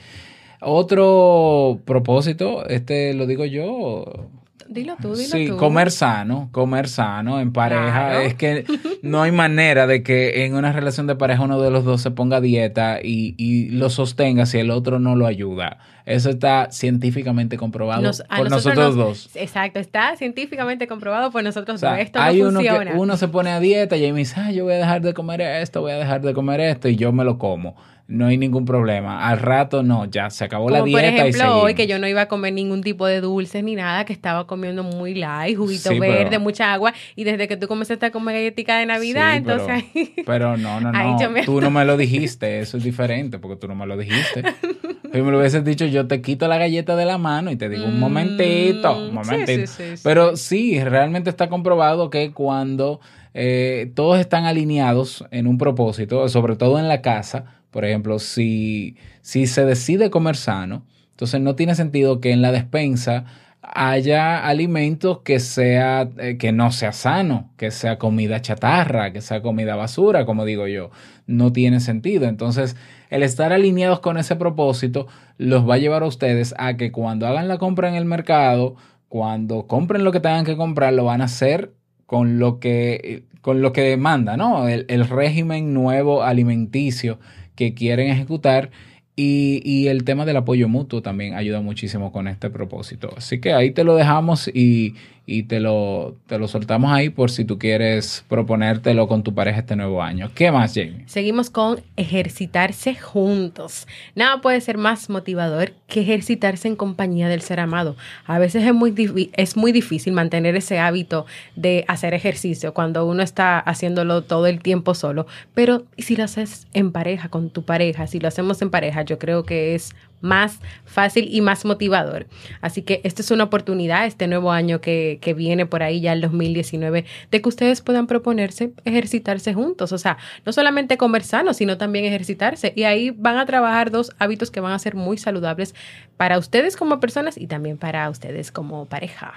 Otro 0.61 1.79
propósito, 1.85 2.67
este 2.67 3.13
lo 3.13 3.27
digo 3.27 3.45
yo. 3.45 4.29
Dilo 4.69 4.97
tú, 5.01 5.15
dilo 5.15 5.29
sí, 5.29 5.47
comer 5.47 5.91
sano, 5.91 6.49
comer 6.51 6.89
sano 6.89 7.39
en 7.39 7.53
pareja. 7.53 8.23
Es 8.23 8.33
que 8.33 8.65
no 9.01 9.21
hay 9.21 9.31
manera 9.31 9.87
de 9.87 10.03
que 10.03 10.45
en 10.45 10.55
una 10.55 10.73
relación 10.73 11.07
de 11.07 11.15
pareja 11.15 11.43
uno 11.43 11.61
de 11.61 11.71
los 11.71 11.85
dos 11.85 12.01
se 12.01 12.11
ponga 12.11 12.41
dieta 12.41 12.99
y, 13.01 13.33
y 13.37 13.69
lo 13.69 13.89
sostenga 13.89 14.45
si 14.45 14.57
el 14.57 14.71
otro 14.71 14.99
no 14.99 15.15
lo 15.15 15.25
ayuda. 15.25 15.77
Eso 16.05 16.29
está 16.29 16.69
científicamente 16.71 17.57
comprobado 17.57 18.01
por 18.35 18.49
nosotros, 18.49 18.95
dos. 18.95 19.29
Exacto, 19.35 19.79
está 19.79 20.15
científicamente 20.15 20.87
comprobado 20.87 21.31
por 21.31 21.43
nosotros 21.43 21.79
dos. 21.79 21.97
Esto 21.99 22.19
hay 22.19 22.41
uno 22.41 22.59
que 22.59 22.91
uno 22.95 23.15
se 23.15 23.27
pone 23.27 23.51
a 23.51 23.59
dieta 23.59 23.95
y 23.95 24.11
me 24.11 24.19
dice, 24.19 24.35
ah, 24.37 24.51
yo 24.51 24.63
voy 24.65 24.73
a 24.73 24.77
dejar 24.77 25.01
de 25.01 25.13
comer 25.13 25.41
esto, 25.41 25.81
voy 25.81 25.91
a 25.91 25.97
dejar 25.97 26.21
de 26.21 26.33
comer 26.33 26.61
esto 26.61 26.89
y 26.89 26.95
yo 26.95 27.11
me 27.11 27.23
lo 27.23 27.37
como 27.37 27.75
no 28.07 28.27
hay 28.27 28.37
ningún 28.37 28.65
problema. 28.65 29.27
Al 29.27 29.39
rato 29.39 29.83
no, 29.83 30.05
ya 30.05 30.29
se 30.29 30.45
acabó 30.45 30.69
la 30.69 30.81
dieta. 30.81 30.99
Por 30.99 31.07
ejemplo, 31.07 31.61
hoy 31.61 31.73
que 31.73 31.87
yo 31.87 31.99
no 31.99 32.07
iba 32.07 32.21
a 32.21 32.27
comer 32.27 32.53
ningún 32.53 32.81
tipo 32.81 33.05
de 33.05 33.19
dulces 33.19 33.63
ni 33.63 33.75
nada, 33.75 34.05
que 34.05 34.13
estaba 34.13 34.47
comiendo 34.47 34.83
muy 34.83 35.13
light, 35.13 35.57
juguito 35.57 35.89
verde, 35.99 36.39
mucha 36.39 36.73
agua, 36.73 36.93
y 37.15 37.25
desde 37.25 37.47
que 37.47 37.57
tú 37.57 37.67
comenzaste 37.67 38.05
a 38.05 38.11
comer 38.11 38.35
galletica 38.35 38.79
de 38.79 38.85
Navidad, 38.85 39.35
entonces 39.35 39.83
pero, 40.25 40.55
no, 40.57 40.79
no, 40.79 40.91
no. 40.91 41.17
Tú 41.45 41.59
no 41.59 41.69
me 41.69 41.83
lo 41.83 41.97
dijiste, 41.97 42.59
eso 42.59 42.77
es 42.77 42.83
diferente, 42.83 43.39
porque 43.39 43.57
tú 43.57 43.67
no 43.67 43.75
me 43.75 43.85
lo 43.85 43.97
dijiste. 43.97 44.43
si 45.11 45.21
me 45.21 45.31
lo 45.31 45.39
hubieses 45.39 45.65
dicho, 45.65 45.85
yo 45.85 46.07
te 46.07 46.21
quito 46.21 46.47
la 46.47 46.57
galleta 46.57 46.95
de 46.95 47.05
la 47.05 47.17
mano 47.17 47.51
y 47.51 47.57
te 47.57 47.67
digo, 47.67 47.85
un 47.85 47.99
momentito, 47.99 48.97
un 48.97 49.11
mm, 49.11 49.13
momentito. 49.13 49.71
pero 50.03 50.37
sí, 50.37 50.81
realmente 50.81 51.29
está 51.29 51.49
comprobado 51.49 52.09
que 52.09 52.31
cuando 52.31 53.01
eh, 53.33 53.91
todos 53.95 54.19
están 54.19 54.45
alineados 54.45 55.25
en 55.31 55.45
un 55.45 55.57
propósito, 55.57 56.27
sobre 56.29 56.55
todo 56.55 56.79
en 56.79 56.87
la 56.87 57.01
casa, 57.01 57.56
por 57.71 57.85
ejemplo, 57.85 58.19
si, 58.19 58.95
si 59.21 59.47
se 59.47 59.65
decide 59.65 60.09
comer 60.09 60.35
sano, 60.35 60.85
entonces 61.11 61.41
no 61.41 61.55
tiene 61.55 61.75
sentido 61.75 62.21
que 62.21 62.31
en 62.31 62.41
la 62.41 62.51
despensa 62.51 63.25
haya 63.61 64.45
alimentos 64.47 65.19
que 65.19 65.39
sea 65.39 66.09
eh, 66.19 66.37
que 66.37 66.51
no 66.51 66.71
sea 66.71 66.93
sano, 66.93 67.51
que 67.57 67.71
sea 67.71 67.97
comida 67.97 68.41
chatarra, 68.41 69.11
que 69.11 69.21
sea 69.21 69.41
comida 69.41 69.75
basura, 69.75 70.25
como 70.25 70.45
digo 70.45 70.67
yo, 70.67 70.91
no 71.25 71.51
tiene 71.51 71.79
sentido. 71.79 72.27
Entonces, 72.27 72.77
el 73.09 73.23
estar 73.23 73.51
alineados 73.51 73.99
con 73.99 74.17
ese 74.17 74.35
propósito 74.35 75.07
los 75.37 75.67
va 75.67 75.75
a 75.75 75.79
llevar 75.79 76.03
a 76.03 76.07
ustedes 76.07 76.53
a 76.57 76.77
que 76.77 76.91
cuando 76.91 77.27
hagan 77.27 77.47
la 77.47 77.57
compra 77.57 77.89
en 77.89 77.95
el 77.95 78.05
mercado, 78.05 78.75
cuando 79.09 79.67
compren 79.67 80.03
lo 80.03 80.11
que 80.11 80.19
tengan 80.19 80.45
que 80.45 80.55
comprar, 80.55 80.93
lo 80.93 81.05
van 81.05 81.21
a 81.21 81.25
hacer 81.25 81.73
con 82.05 82.39
lo 82.39 82.59
que 82.59 83.25
con 83.41 83.61
lo 83.61 83.71
que 83.71 83.81
demanda, 83.81 84.35
¿no? 84.35 84.67
El 84.67 85.07
régimen 85.07 85.73
nuevo 85.73 86.23
alimenticio 86.23 87.17
que 87.57 87.73
quieren 87.73 88.09
ejecutar 88.09 88.71
y, 89.17 89.61
y, 89.65 89.87
el 89.87 90.03
tema 90.03 90.25
del 90.25 90.37
apoyo 90.37 90.69
mutuo 90.69 91.01
también 91.01 91.33
ayuda 91.33 91.59
muchísimo 91.59 92.11
con 92.11 92.27
este 92.27 92.51
propósito. 92.51 93.09
Así 93.17 93.41
que 93.41 93.51
ahí 93.51 93.71
te 93.71 93.83
lo 93.83 93.95
dejamos 93.95 94.47
y, 94.47 94.93
y 95.29 95.43
te 95.43 95.59
lo, 95.59 96.15
te 96.25 96.39
lo 96.39 96.47
soltamos 96.47 96.89
ahí 96.93 97.09
por 97.09 97.29
si 97.29 97.43
tú 97.43 97.59
quieres 97.59 98.23
proponértelo 98.29 99.09
con 99.09 99.23
tu 99.23 99.35
pareja 99.35 99.59
este 99.59 99.75
nuevo 99.75 100.01
año. 100.01 100.31
¿Qué 100.33 100.53
más, 100.53 100.73
Jamie? 100.73 101.03
Seguimos 101.05 101.49
con 101.49 101.81
ejercitarse 101.97 102.95
juntos. 102.95 103.87
Nada 104.15 104.39
puede 104.39 104.61
ser 104.61 104.77
más 104.77 105.09
motivador 105.09 105.73
que 105.87 105.99
ejercitarse 105.99 106.69
en 106.69 106.77
compañía 106.77 107.27
del 107.27 107.41
ser 107.41 107.59
amado. 107.59 107.97
A 108.25 108.39
veces 108.39 108.63
es 108.63 108.73
muy, 108.73 109.29
es 109.33 109.57
muy 109.57 109.73
difícil 109.73 110.13
mantener 110.13 110.55
ese 110.55 110.79
hábito 110.79 111.25
de 111.57 111.83
hacer 111.89 112.13
ejercicio 112.13 112.73
cuando 112.73 113.05
uno 113.05 113.21
está 113.21 113.59
haciéndolo 113.59 114.21
todo 114.23 114.47
el 114.47 114.61
tiempo 114.61 114.95
solo, 114.95 115.27
pero 115.53 115.83
si 115.97 116.15
lo 116.15 116.23
haces 116.23 116.67
en 116.73 116.93
pareja, 116.93 117.27
con 117.27 117.49
tu 117.49 117.63
pareja, 117.63 118.07
si 118.07 118.21
lo 118.21 118.29
hacemos 118.29 118.61
en 118.61 118.69
pareja, 118.69 119.01
yo 119.01 119.19
creo 119.19 119.43
que 119.43 119.75
es 119.75 119.93
más 120.21 120.59
fácil 120.85 121.27
y 121.31 121.41
más 121.41 121.65
motivador. 121.65 122.27
Así 122.61 122.81
que 122.81 123.01
esta 123.03 123.21
es 123.21 123.31
una 123.31 123.45
oportunidad, 123.45 124.05
este 124.05 124.27
nuevo 124.27 124.51
año 124.51 124.81
que, 124.81 125.19
que, 125.21 125.33
viene 125.33 125.65
por 125.65 125.83
ahí 125.83 126.01
ya 126.01 126.13
el 126.13 126.21
2019, 126.21 127.05
de 127.31 127.41
que 127.41 127.49
ustedes 127.49 127.81
puedan 127.81 128.07
proponerse 128.07 128.73
ejercitarse 128.85 129.53
juntos. 129.53 129.91
O 129.91 129.97
sea, 129.97 130.17
no 130.45 130.51
solamente 130.51 130.97
comer 130.97 131.23
sano, 131.23 131.53
sino 131.53 131.77
también 131.77 132.05
ejercitarse. 132.05 132.73
Y 132.75 132.83
ahí 132.83 133.11
van 133.11 133.37
a 133.37 133.45
trabajar 133.45 133.91
dos 133.91 134.11
hábitos 134.19 134.51
que 134.51 134.59
van 134.59 134.73
a 134.73 134.79
ser 134.79 134.95
muy 134.95 135.17
saludables 135.17 135.75
para 136.17 136.37
ustedes 136.37 136.75
como 136.75 136.99
personas 136.99 137.37
y 137.37 137.47
también 137.47 137.77
para 137.77 138.09
ustedes 138.09 138.51
como 138.51 138.85
pareja. 138.85 139.33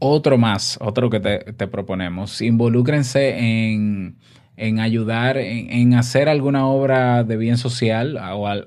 Otro 0.00 0.36
más, 0.36 0.76
otro 0.80 1.08
que 1.08 1.20
te, 1.20 1.38
te 1.38 1.66
proponemos, 1.66 2.42
involúcrense 2.42 3.38
en 3.38 4.16
en 4.56 4.80
ayudar, 4.80 5.36
en, 5.36 5.94
hacer 5.94 6.28
alguna 6.28 6.66
obra 6.66 7.24
de 7.24 7.36
bien 7.36 7.56
social 7.56 8.18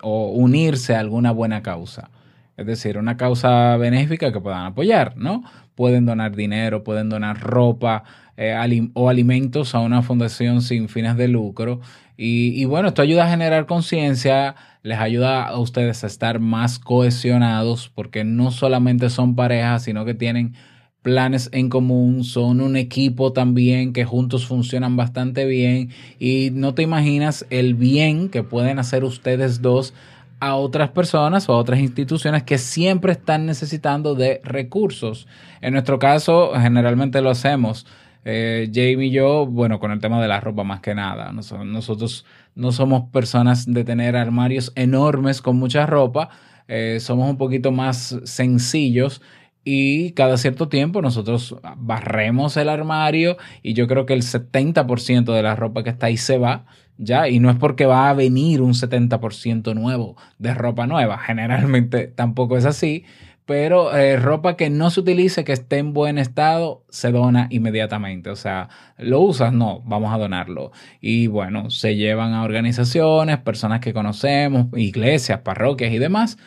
o, 0.01 0.31
unirse 0.31 0.95
a 0.95 0.99
alguna 0.99 1.31
buena 1.31 1.61
causa. 1.61 2.09
es 2.57 2.65
decir, 2.65 2.97
una 2.97 3.17
causa 3.17 3.77
benéfica 3.77 4.31
que 4.31 4.41
puedan 4.41 4.65
apoyar, 4.65 5.15
¿no? 5.15 5.43
Pueden 5.75 6.05
donar 6.05 6.35
dinero, 6.35 6.83
pueden 6.83 7.07
donar 7.09 7.39
ropa 7.39 8.03
eh, 8.35 8.89
o 8.93 9.09
alimentos 9.09 9.75
a 9.75 9.79
una 9.79 10.01
fundación 10.01 10.61
sin 10.61 10.89
fines 10.89 11.17
de 11.17 11.27
lucro. 11.27 11.81
Y, 12.17 12.59
y 12.59 12.65
bueno, 12.65 12.89
esto 12.89 13.03
ayuda 13.03 13.25
a 13.25 13.29
generar 13.29 13.67
conciencia, 13.67 14.55
les 14.81 14.97
ayuda 14.97 15.47
a 15.47 15.59
ustedes 15.59 16.03
a 16.03 16.07
estar 16.07 16.39
más 16.39 16.79
cohesionados, 16.79 17.89
porque 17.93 18.23
no 18.23 18.49
solamente 18.51 19.09
son 19.11 19.35
parejas, 19.35 19.83
sino 19.83 20.03
que 20.03 20.15
tienen 20.15 20.55
planes 21.01 21.49
en 21.53 21.69
común, 21.69 22.23
son 22.23 22.61
un 22.61 22.75
equipo 22.75 23.31
también 23.31 23.93
que 23.93 24.05
juntos 24.05 24.45
funcionan 24.45 24.97
bastante 24.97 25.45
bien 25.45 25.89
y 26.19 26.49
no 26.51 26.73
te 26.73 26.81
imaginas 26.81 27.45
el 27.49 27.75
bien 27.75 28.29
que 28.29 28.43
pueden 28.43 28.79
hacer 28.79 29.03
ustedes 29.03 29.61
dos 29.61 29.93
a 30.39 30.55
otras 30.55 30.89
personas 30.89 31.49
o 31.49 31.53
a 31.53 31.57
otras 31.57 31.79
instituciones 31.79 32.43
que 32.43 32.57
siempre 32.57 33.13
están 33.13 33.45
necesitando 33.45 34.15
de 34.15 34.41
recursos. 34.43 35.27
En 35.61 35.73
nuestro 35.73 35.97
caso, 35.97 36.51
generalmente 36.55 37.21
lo 37.21 37.29
hacemos. 37.29 37.85
Eh, 38.25 38.69
Jamie 38.73 39.07
y 39.07 39.11
yo, 39.11 39.45
bueno, 39.45 39.79
con 39.79 39.91
el 39.91 39.99
tema 39.99 40.21
de 40.21 40.27
la 40.27 40.39
ropa 40.39 40.63
más 40.63 40.81
que 40.81 40.93
nada. 40.93 41.31
Nosotros 41.31 42.25
no 42.55 42.71
somos 42.71 43.09
personas 43.09 43.71
de 43.71 43.83
tener 43.83 44.15
armarios 44.15 44.73
enormes 44.75 45.41
con 45.41 45.55
mucha 45.57 45.85
ropa. 45.85 46.29
Eh, 46.67 46.97
somos 46.99 47.29
un 47.29 47.37
poquito 47.37 47.71
más 47.71 48.19
sencillos 48.25 49.21
y 49.69 50.11
cada 50.13 50.37
cierto 50.37 50.69
tiempo 50.69 51.01
nosotros 51.01 51.57
barremos 51.75 52.55
el 52.55 52.69
armario 52.69 53.35
y 53.61 53.73
yo 53.73 53.85
creo 53.85 54.05
que 54.05 54.13
el 54.13 54.21
70% 54.21 55.33
de 55.33 55.43
la 55.43 55.57
ropa 55.57 55.83
que 55.83 55.89
está 55.89 56.05
ahí 56.05 56.15
se 56.15 56.37
va 56.37 56.63
¿ya? 56.97 57.27
Y 57.27 57.41
no 57.41 57.49
es 57.49 57.57
porque 57.57 57.85
va 57.85 58.09
a 58.09 58.13
venir 58.13 58.61
un 58.61 58.73
70% 58.73 59.75
nuevo 59.75 60.15
de 60.39 60.53
ropa 60.53 60.87
nueva, 60.87 61.17
generalmente 61.25 62.07
tampoco 62.07 62.55
es 62.55 62.63
así, 62.63 63.03
pero 63.45 63.93
eh, 63.93 64.15
ropa 64.15 64.55
que 64.55 64.69
no 64.69 64.89
se 64.89 65.01
utilice, 65.01 65.43
que 65.43 65.51
esté 65.51 65.79
en 65.79 65.91
buen 65.91 66.17
estado, 66.17 66.85
se 66.87 67.11
dona 67.11 67.47
inmediatamente. 67.49 68.29
O 68.29 68.37
sea, 68.37 68.69
lo 68.97 69.19
usas, 69.19 69.51
no, 69.51 69.81
vamos 69.85 70.13
a 70.13 70.17
donarlo. 70.17 70.71
Y 71.01 71.27
bueno, 71.27 71.69
se 71.71 71.97
llevan 71.97 72.33
a 72.33 72.43
organizaciones, 72.43 73.37
personas 73.39 73.81
que 73.81 73.93
conocemos, 73.93 74.67
iglesias, 74.77 75.41
parroquias 75.41 75.91
y 75.91 75.97
demás 75.97 76.37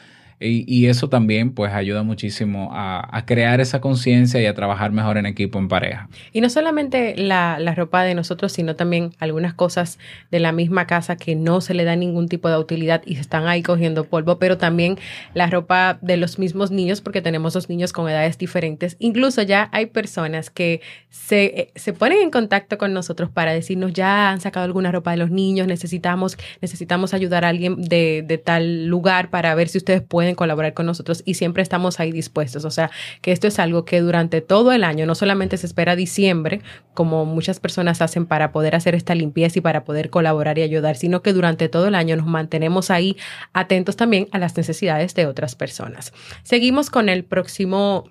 y, 0.43 0.87
eso 0.87 1.11
también 1.11 1.53
pues 1.53 1.73
ayuda 1.75 2.03
muchísimo 2.03 2.71
a, 2.73 3.25
crear 3.27 3.61
esa 3.61 3.83
conciencia 3.83 4.41
y 4.41 4.47
a 4.47 4.55
trabajar 4.55 4.91
mejor 4.91 5.19
en 5.19 5.27
equipo, 5.27 5.59
en 5.59 5.69
pareja. 5.69 6.09
Y 6.33 6.41
no 6.41 6.49
solamente 6.49 7.15
la, 7.17 7.59
ropa 7.75 8.03
de 8.03 8.15
nosotros, 8.15 8.51
sino 8.53 8.75
también 8.75 9.13
algunas 9.19 9.53
cosas 9.53 9.99
de 10.31 10.41
la 10.41 10.53
misma 10.53 10.87
casa 10.87 11.17
que 11.17 11.37
no 11.37 11.61
se 11.61 11.75
le 11.75 11.85
da 11.85 11.95
ningún 11.95 12.29
tipo 12.29 12.49
de 12.49 12.57
utilidad 12.57 13.03
y 13.05 13.17
se 13.17 13.21
están 13.21 13.47
ahí 13.47 13.63
cogiendo 13.63 14.05
polvo, 14.05 14.39
pero 14.39 14.57
también 14.57 14.99
la 15.35 15.47
ropa 15.47 15.99
de 16.01 16.17
los 16.17 16.39
mismos 16.39 16.71
niños, 16.71 17.03
porque 17.03 17.21
tenemos 17.21 17.53
dos 17.53 17.69
niños 17.69 17.93
con 17.93 18.09
edades 18.09 18.39
diferentes. 18.39 18.97
Incluso 18.99 19.43
ya 19.43 19.69
hay 19.73 19.87
personas 19.87 20.49
que 20.49 20.81
se, 21.11 21.71
se 21.75 21.93
ponen 21.93 22.19
en 22.19 22.31
contacto 22.31 22.79
con 22.79 22.95
nosotros 22.95 23.29
para 23.29 23.53
decirnos, 23.53 23.93
ya 23.93 24.31
han 24.31 24.41
sacado 24.41 24.65
alguna 24.65 24.91
ropa 24.91 25.11
de 25.11 25.19
los 25.19 25.31
niños, 25.31 25.67
necesitamos, 25.67 26.39
necesitamos 26.63 27.13
ayudar 27.13 27.45
a 27.45 27.49
alguien 27.49 27.83
de, 27.83 28.25
de 28.27 28.39
tal 28.39 28.87
lugar 28.87 29.29
para 29.29 29.55
ver 29.55 29.69
si 29.69 29.77
ustedes 29.77 30.01
pueden 30.01 30.30
colaborar 30.35 30.75
con 30.75 30.87
nosotros 30.87 31.23
y 31.25 31.35
siempre 31.35 31.63
estamos 31.63 32.01
ahí 32.01 32.13
dispuestos. 32.13 32.65
O 32.65 32.71
sea, 32.71 32.91
que 33.23 33.33
esto 33.33 33.47
es 33.47 33.59
algo 33.59 33.85
que 33.85 34.01
durante 34.01 34.41
todo 34.41 34.73
el 34.73 34.85
año, 34.85 35.07
no 35.07 35.15
solamente 35.15 35.57
se 35.57 35.67
espera 35.67 35.97
diciembre, 35.97 36.61
como 36.95 37.25
muchas 37.25 37.61
personas 37.61 38.03
hacen 38.03 38.27
para 38.27 38.53
poder 38.53 38.75
hacer 38.75 38.95
esta 38.95 39.15
limpieza 39.15 39.59
y 39.59 39.63
para 39.63 39.85
poder 39.85 40.11
colaborar 40.11 40.59
y 40.59 40.63
ayudar, 40.63 40.97
sino 40.97 41.23
que 41.23 41.33
durante 41.33 41.69
todo 41.69 41.89
el 41.89 41.95
año 41.95 42.17
nos 42.17 42.27
mantenemos 42.27 42.91
ahí 42.91 43.17
atentos 43.53 43.97
también 43.97 44.29
a 44.33 44.39
las 44.39 44.57
necesidades 44.57 45.15
de 45.15 45.27
otras 45.27 45.55
personas. 45.55 46.13
Seguimos 46.43 46.91
con 46.91 47.09
el 47.09 47.25
próximo 47.25 48.09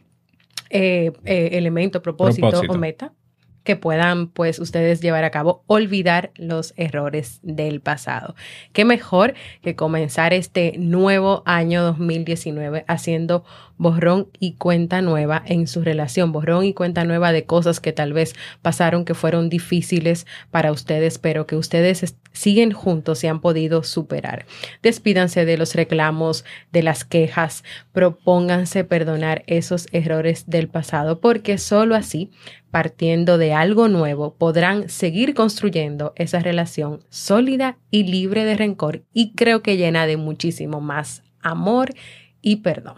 eh, 0.69 1.11
eh, 1.25 1.49
elemento, 1.53 2.01
propósito, 2.01 2.49
propósito 2.49 2.73
o 2.73 2.77
meta 2.77 3.13
que 3.63 3.75
puedan 3.75 4.27
pues 4.27 4.59
ustedes 4.59 5.01
llevar 5.01 5.23
a 5.23 5.31
cabo, 5.31 5.63
olvidar 5.67 6.31
los 6.35 6.73
errores 6.77 7.39
del 7.43 7.81
pasado. 7.81 8.35
Qué 8.73 8.85
mejor 8.85 9.33
que 9.61 9.75
comenzar 9.75 10.33
este 10.33 10.75
nuevo 10.77 11.43
año 11.45 11.83
2019 11.83 12.85
haciendo 12.87 13.43
borrón 13.79 14.27
y 14.39 14.53
cuenta 14.53 15.01
nueva 15.01 15.41
en 15.45 15.65
su 15.65 15.81
relación, 15.81 16.31
borrón 16.31 16.65
y 16.65 16.73
cuenta 16.73 17.05
nueva 17.05 17.31
de 17.31 17.45
cosas 17.45 17.79
que 17.79 17.93
tal 17.93 18.13
vez 18.13 18.35
pasaron 18.61 19.05
que 19.05 19.13
fueron 19.13 19.49
difíciles 19.49 20.27
para 20.51 20.71
ustedes, 20.71 21.17
pero 21.17 21.47
que 21.47 21.55
ustedes 21.55 22.15
siguen 22.33 22.71
juntos 22.71 23.23
y 23.23 23.27
han 23.27 23.39
podido 23.39 23.83
superar. 23.83 24.45
Despídanse 24.83 25.45
de 25.45 25.57
los 25.57 25.75
reclamos, 25.75 26.43
de 26.71 26.83
las 26.83 27.05
quejas, 27.05 27.63
propónganse 27.93 28.83
perdonar 28.83 29.43
esos 29.47 29.87
errores 29.91 30.43
del 30.47 30.67
pasado, 30.67 31.21
porque 31.21 31.57
solo 31.57 31.95
así, 31.95 32.31
partiendo 32.71 33.37
de 33.37 33.53
algo 33.53 33.87
nuevo, 33.87 34.35
podrán 34.37 34.89
seguir 34.89 35.33
construyendo 35.33 36.13
esa 36.15 36.39
relación 36.39 37.03
sólida 37.09 37.77
y 37.91 38.03
libre 38.03 38.45
de 38.45 38.55
rencor 38.55 39.03
y 39.13 39.33
creo 39.33 39.61
que 39.61 39.77
llena 39.77 40.05
de 40.05 40.17
muchísimo 40.17 40.81
más 40.81 41.23
amor 41.41 41.93
y 42.41 42.57
perdón. 42.57 42.95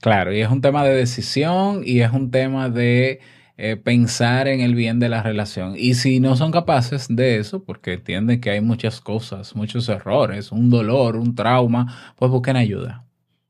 Claro, 0.00 0.34
y 0.34 0.40
es 0.40 0.50
un 0.50 0.62
tema 0.62 0.84
de 0.84 0.94
decisión 0.94 1.82
y 1.84 2.00
es 2.00 2.10
un 2.12 2.30
tema 2.30 2.70
de 2.70 3.20
eh, 3.62 3.76
pensar 3.76 4.48
en 4.48 4.60
el 4.60 4.74
bien 4.74 4.98
de 4.98 5.10
la 5.10 5.22
relación. 5.22 5.74
Y 5.76 5.92
si 5.92 6.18
no 6.18 6.34
son 6.34 6.50
capaces 6.50 7.08
de 7.10 7.36
eso, 7.36 7.62
porque 7.62 7.92
entienden 7.92 8.40
que 8.40 8.48
hay 8.48 8.62
muchas 8.62 9.02
cosas, 9.02 9.54
muchos 9.54 9.86
errores, 9.90 10.50
un 10.50 10.70
dolor, 10.70 11.16
un 11.16 11.34
trauma, 11.34 12.14
pues 12.16 12.30
busquen 12.30 12.56
ayuda. 12.56 13.04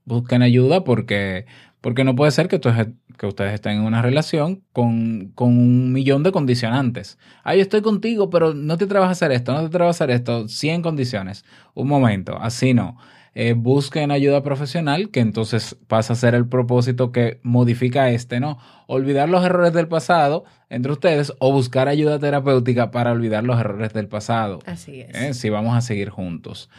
Busquen 0.04 0.42
ayuda 0.42 0.82
porque, 0.82 1.46
porque 1.80 2.04
no 2.04 2.14
puede 2.14 2.30
ser 2.30 2.48
que, 2.48 2.60
que 2.60 3.26
ustedes 3.26 3.54
estén 3.54 3.78
en 3.78 3.82
una 3.82 4.02
relación 4.02 4.62
con, 4.72 5.32
con, 5.34 5.48
un 5.48 5.92
millón 5.92 6.22
de 6.22 6.32
condicionantes. 6.32 7.18
Ay, 7.44 7.60
estoy 7.60 7.82
contigo, 7.82 8.30
pero 8.30 8.54
no 8.54 8.76
te 8.78 8.84
atreves 8.84 9.08
a 9.08 9.12
hacer 9.12 9.32
esto, 9.32 9.52
no 9.52 9.60
te 9.60 9.66
atreves 9.66 9.88
a 9.88 10.04
hacer 10.04 10.10
esto, 10.10 10.48
100 10.48 10.82
condiciones. 10.82 11.44
Un 11.74 11.88
momento, 11.88 12.36
así 12.40 12.74
no 12.74 12.96
eh, 13.34 13.54
busquen 13.56 14.10
ayuda 14.10 14.42
profesional, 14.42 15.10
que 15.10 15.20
entonces 15.20 15.76
pasa 15.86 16.14
a 16.14 16.16
ser 16.16 16.34
el 16.34 16.48
propósito 16.48 17.12
que 17.12 17.38
modifica 17.42 18.10
este, 18.10 18.40
¿no? 18.40 18.58
Olvidar 18.86 19.28
los 19.28 19.44
errores 19.44 19.72
del 19.72 19.86
pasado 19.86 20.44
entre 20.68 20.92
ustedes 20.92 21.32
o 21.38 21.52
buscar 21.52 21.88
ayuda 21.88 22.18
terapéutica 22.18 22.90
para 22.90 23.12
olvidar 23.12 23.44
los 23.44 23.58
errores 23.60 23.92
del 23.92 24.08
pasado. 24.08 24.58
Así 24.66 25.02
es. 25.02 25.14
¿eh? 25.14 25.34
Si 25.34 25.48
vamos 25.48 25.76
a 25.76 25.80
seguir 25.80 26.10
juntos. 26.10 26.70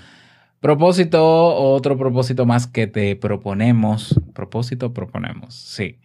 Propósito, 0.62 1.56
otro 1.56 1.97
propósito 1.97 2.45
más 2.45 2.67
que 2.67 2.88
te 2.88 3.15
proponemos. 3.15 4.21
Propósito, 4.34 4.93
proponemos, 4.93 5.56
sí. 5.56 5.97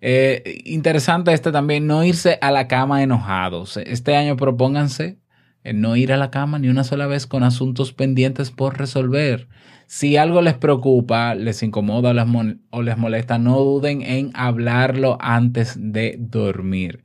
Eh, 0.00 0.62
interesante 0.64 1.32
este 1.32 1.52
también, 1.52 1.86
no 1.86 2.02
irse 2.04 2.36
a 2.42 2.50
la 2.50 2.66
cama 2.66 3.02
enojados. 3.02 3.76
Este 3.76 4.16
año 4.16 4.36
propónganse 4.36 5.20
no 5.74 5.94
ir 5.94 6.12
a 6.12 6.16
la 6.16 6.30
cama 6.30 6.58
ni 6.58 6.68
una 6.68 6.84
sola 6.84 7.06
vez 7.06 7.26
con 7.26 7.42
asuntos 7.42 7.92
pendientes 7.92 8.50
por 8.50 8.78
resolver. 8.78 9.48
Si 9.86 10.16
algo 10.16 10.40
les 10.42 10.54
preocupa, 10.54 11.34
les 11.34 11.62
incomoda 11.62 12.10
o 12.70 12.82
les, 12.82 12.96
molesta, 12.98 13.38
no 13.38 13.58
duden 13.58 14.02
en 14.02 14.30
hablarlo 14.34 15.18
antes 15.20 15.76
de 15.78 16.16
dormir. 16.18 17.04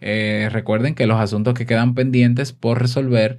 Eh, 0.00 0.48
recuerden 0.50 0.94
que 0.94 1.06
los 1.06 1.20
asuntos 1.20 1.54
que 1.54 1.66
quedan 1.66 1.94
pendientes 1.94 2.52
por 2.52 2.80
resolver 2.80 3.38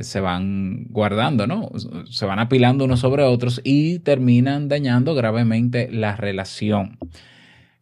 se 0.00 0.20
van 0.20 0.86
guardando, 0.90 1.46
¿no? 1.46 1.70
Se 2.10 2.24
van 2.26 2.38
apilando 2.38 2.84
unos 2.84 3.00
sobre 3.00 3.22
otros 3.22 3.60
y 3.64 3.98
terminan 3.98 4.68
dañando 4.68 5.14
gravemente 5.14 5.90
la 5.90 6.16
relación. 6.16 6.98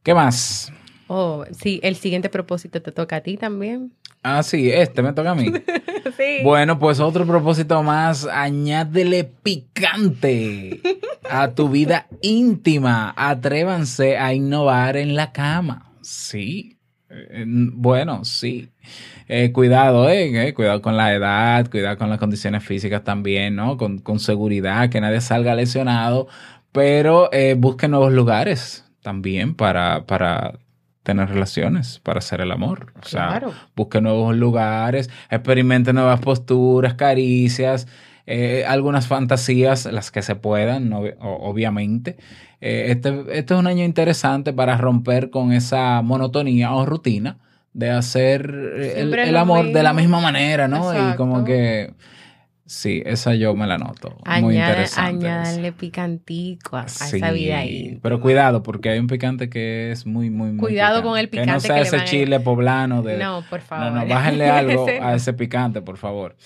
¿Qué 0.03 0.15
más? 0.15 0.73
Oh, 1.07 1.45
sí, 1.51 1.81
el 1.83 1.97
siguiente 1.97 2.29
propósito 2.29 2.83
te 2.83 2.93
toca 2.93 3.17
a 3.17 3.21
ti 3.21 3.37
también. 3.37 3.93
Ah, 4.23 4.43
sí, 4.43 4.71
este 4.71 5.03
me 5.03 5.13
toca 5.13 5.31
a 5.31 5.35
mí. 5.35 5.47
sí. 6.17 6.39
Bueno, 6.45 6.79
pues 6.79 7.01
otro 7.01 7.27
propósito 7.27 7.83
más, 7.83 8.27
añádele 8.27 9.25
picante 9.25 10.81
a 11.31 11.53
tu 11.53 11.69
vida 11.69 12.07
íntima. 12.23 13.15
Atrévanse 13.17 14.19
a 14.19 14.35
innovar 14.35 14.97
en 14.97 15.15
la 15.15 15.33
cama. 15.33 15.93
Sí. 16.03 16.77
Eh, 17.09 17.45
bueno, 17.47 18.25
sí. 18.25 18.69
Eh, 19.33 19.53
cuidado, 19.53 20.09
eh, 20.09 20.49
eh, 20.49 20.55
cuidado 20.55 20.83
con 20.83 20.97
la 20.97 21.15
edad, 21.15 21.71
cuidado 21.71 21.97
con 21.97 22.11
las 22.11 22.19
condiciones 22.19 22.65
físicas 22.65 23.05
también, 23.05 23.55
¿no? 23.55 23.77
Con, 23.77 24.01
con 24.01 24.19
seguridad, 24.19 24.91
que 24.91 25.01
nadie 25.01 25.21
salga 25.21 25.55
lesionado, 25.55 26.27
pero 26.73 27.33
eh, 27.33 27.55
busquen 27.57 27.93
nuevos 27.93 28.13
lugares 28.13 28.85
también 29.03 29.55
para, 29.55 30.05
para 30.05 30.59
tener 31.05 31.29
relaciones, 31.29 32.01
para 32.01 32.19
hacer 32.19 32.41
el 32.41 32.51
amor. 32.51 32.93
O 33.01 33.07
sea, 33.07 33.41
busque 33.77 34.01
nuevos 34.01 34.35
lugares, 34.37 35.09
experimente 35.31 35.93
nuevas 35.93 36.19
posturas, 36.19 36.95
caricias, 36.95 37.87
eh, 38.27 38.65
algunas 38.67 39.07
fantasías, 39.07 39.87
las 39.87 40.11
que 40.11 40.23
se 40.23 40.35
puedan, 40.35 40.93
obviamente. 40.93 42.17
Eh, 42.61 42.87
este, 42.89 43.25
este, 43.33 43.55
es 43.55 43.61
un 43.61 43.69
año 43.69 43.85
interesante 43.85 44.53
para 44.53 44.77
romper 44.77 45.31
con 45.31 45.53
esa 45.53 46.03
monotonía 46.03 46.75
o 46.75 46.85
rutina 46.85 47.39
de 47.73 47.91
hacer 47.91 48.51
el, 48.51 49.37
amor 49.37 49.73
de 49.73 49.83
la 49.83 49.93
misma 49.93 50.21
manera, 50.21 50.69
¿no? 50.69 51.13
Y 51.13 51.17
como 51.17 51.45
que 51.45 51.95
Sí, 52.71 53.03
esa 53.05 53.35
yo 53.35 53.53
me 53.57 53.67
la 53.67 53.79
noto. 53.79 54.17
Muy 54.41 54.57
interesante. 54.57 55.27
Añadirle 55.27 55.73
picantico 55.73 56.77
a, 56.77 56.85
esa 56.85 57.33
vida 57.33 57.59
ahí. 57.59 57.99
Pero 58.01 58.21
cuidado, 58.21 58.63
porque 58.63 58.91
hay 58.91 59.01
un 59.01 59.09
picante 59.09 59.51
que 59.51 59.91
es 59.91 60.07
muy, 60.07 60.31
muy, 60.31 60.53
muy. 60.53 60.61
Cuidado 60.61 61.03
con 61.03 61.19
el 61.19 61.29
picante. 61.29 61.49
Que 61.49 61.53
no 61.55 61.59
sea 61.59 61.81
ese 61.81 62.05
chile 62.05 62.39
poblano 62.39 63.03
de. 63.03 63.19
No, 63.19 63.43
por 63.51 63.61
favor. 63.61 63.93
No, 63.93 64.05
no, 64.05 64.07
bájenle 64.07 64.49
algo 64.51 64.87
a 64.87 65.17
ese 65.17 65.33
picante, 65.33 65.83
por 65.83 65.97
favor. 65.97 66.37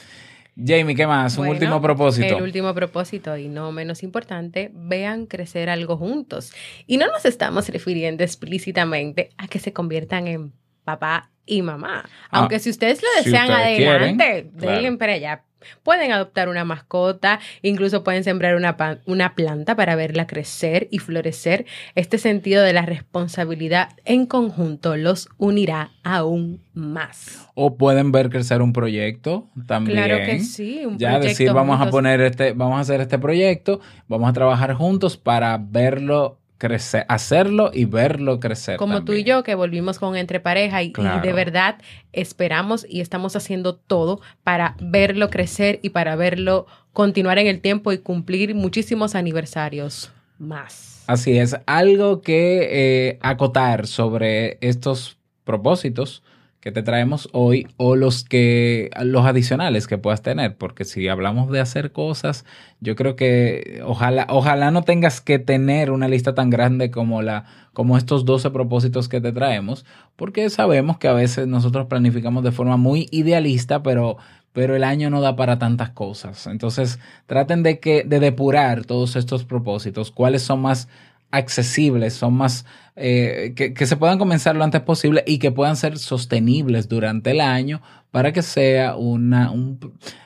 Jamie, 0.57 0.95
¿qué 0.95 1.07
más? 1.07 1.37
Un 1.37 1.49
último 1.49 1.83
propósito. 1.83 2.39
El 2.39 2.43
último 2.43 2.73
propósito, 2.73 3.37
y 3.37 3.49
no 3.49 3.71
menos 3.71 4.03
importante, 4.03 4.71
vean 4.73 5.27
crecer 5.27 5.69
algo 5.69 5.99
juntos. 5.99 6.55
Y 6.87 6.97
no 6.97 7.07
nos 7.09 7.27
estamos 7.27 7.69
refiriendo 7.69 8.25
explícitamente 8.25 9.29
a 9.37 9.47
que 9.47 9.59
se 9.59 9.75
conviertan 9.75 10.27
en 10.27 10.55
papá 10.85 11.31
y 11.47 11.63
mamá. 11.63 12.05
Ah, 12.31 12.41
Aunque 12.41 12.59
si 12.59 12.71
ustedes 12.71 13.03
lo 13.03 13.09
desean 13.23 13.51
adelante, 13.51 14.51
denle 14.55 14.93
para 14.97 15.15
allá 15.15 15.43
Pueden 15.83 16.13
adoptar 16.13 16.49
una 16.49 16.65
mascota, 16.65 17.41
incluso 17.63 18.05
pueden 18.05 18.25
sembrar 18.25 18.57
una, 18.57 18.77
una, 19.07 19.35
planta 19.35 19.77
para 19.77 19.97
verla 19.97 20.27
crecer 20.27 20.89
y 20.91 20.99
florecer. 20.99 21.67
Este 21.95 22.19
sentido 22.19 22.63
de 22.63 22.73
la 22.73 22.83
responsabilidad 22.83 23.91
en 24.05 24.27
conjunto 24.27 24.97
los 24.97 25.29
unirá 25.39 25.93
aún 26.03 26.61
más. 26.75 27.49
O 27.55 27.77
pueden 27.77 28.13
ver 28.13 28.31
crecer 28.31 28.63
un 28.63 28.73
proyecto 28.73 29.49
también. 29.67 30.05
Claro 30.05 30.25
que 30.25 30.41
sí. 30.41 30.85
Un 30.85 30.99
ya 30.99 31.19
decir, 31.19 31.53
vamos 31.53 31.81
a 31.81 31.91
poner 31.91 32.21
este, 32.21 32.53
vamos 32.53 32.79
a 32.79 32.81
hacer 32.81 33.01
este 33.01 33.19
proyecto, 33.19 33.81
vamos 34.09 34.29
a 34.29 34.33
trabajar 34.33 34.75
juntos 34.75 35.17
para 35.17 35.59
verlo 35.59 36.39
crecer, 36.59 37.05
hacerlo 37.09 37.71
y 37.73 37.85
verlo 37.85 38.41
crecer. 38.41 38.77
Como 38.77 39.05
tú 39.05 39.13
y 39.13 39.25
yo 39.25 39.43
que 39.43 39.55
volvimos 39.55 39.99
con 39.99 40.17
Entre 40.17 40.41
Pareja 40.41 40.83
y, 40.83 40.93
de 40.93 41.33
verdad 41.33 41.77
esperamos 42.13 42.87
y 42.89 43.01
estamos 43.01 43.37
haciendo 43.37 43.75
todo 43.75 44.21
para 44.43 44.77
verlo 44.81 45.31
crecer 45.31 45.81
y 45.83 45.91
para 45.91 46.17
verlo 46.17 46.67
continuar 46.93 47.39
en 47.39 47.47
el 47.47 47.61
tiempo 47.61 47.93
y 47.93 47.99
cumplir 47.99 48.55
muchísimos 48.55 49.15
aniversarios 49.15 50.13
más. 50.39 51.05
Así 51.07 51.39
es, 51.39 51.57
algo 51.67 52.23
que 52.23 52.69
eh, 52.71 53.19
acotar 53.21 53.87
sobre 53.87 54.59
estos 54.61 55.19
propósitos 55.45 56.23
que 56.65 56.73
te 56.73 56.83
traemos 56.83 57.29
hoy 57.33 57.69
o 57.77 57.95
los 57.95 58.25
que 58.25 58.89
los 59.03 59.27
adicionales 59.27 59.87
que 59.87 59.99
puedas 59.99 60.23
tener, 60.23 60.57
porque 60.57 60.87
si 60.87 61.09
hablamos 61.09 61.51
de 61.51 61.61
hacer 61.61 61.93
cosas, 61.93 62.47
yo 62.81 62.97
creo 62.97 63.17
que 63.17 63.83
ojalá 63.85 64.27
ojalá 64.31 64.71
no 64.71 64.81
tengas 64.81 65.21
que 65.21 65.39
tener 65.39 65.91
una 65.91 66.09
lista 66.09 66.35
tan 66.35 66.49
grande 66.49 66.91
como 66.91 67.21
la 67.21 67.45
como 67.75 67.99
estos 67.99 68.25
12 68.25 68.49
propósitos 68.51 69.11
que 69.11 69.21
te 69.21 69.31
traemos, 69.31 69.85
porque 70.17 70.49
sabemos 70.49 70.97
que 70.97 71.07
a 71.07 71.13
veces 71.13 71.47
nosotros 71.47 71.87
planificamos 71.87 72.43
de 72.43 72.53
forma 72.53 72.79
muy 72.79 73.09
idealista, 73.11 73.83
pero 73.83 74.17
pero 74.55 74.75
el 74.75 74.85
año 74.85 75.11
no 75.11 75.21
da 75.21 75.37
para 75.37 75.59
tantas 75.59 75.91
cosas. 75.91 76.47
Entonces, 76.47 76.99
traten 77.27 77.63
de 77.63 77.79
que 77.79 78.05
de 78.05 78.21
depurar 78.21 78.87
todos 78.87 79.17
estos 79.17 79.45
propósitos, 79.45 80.11
cuáles 80.11 80.41
son 80.41 80.63
más 80.63 80.89
accesibles, 81.37 82.15
son 82.15 82.35
más, 82.35 82.65
eh, 82.97 83.53
que, 83.57 83.87
se 83.87 83.97
puedan 83.97 84.19
comenzar 84.19 84.57
lo 84.57 84.65
antes 84.65 84.81
posible 84.83 85.25
y 85.27 85.39
que 85.39 85.51
puedan 85.51 85.77
ser 85.77 85.99
sostenibles 85.99 86.89
durante 86.89 87.33
el 87.33 87.41
año 87.41 87.83
para 88.11 88.33
que 88.33 88.43
sea 88.43 88.97
una, 88.97 89.53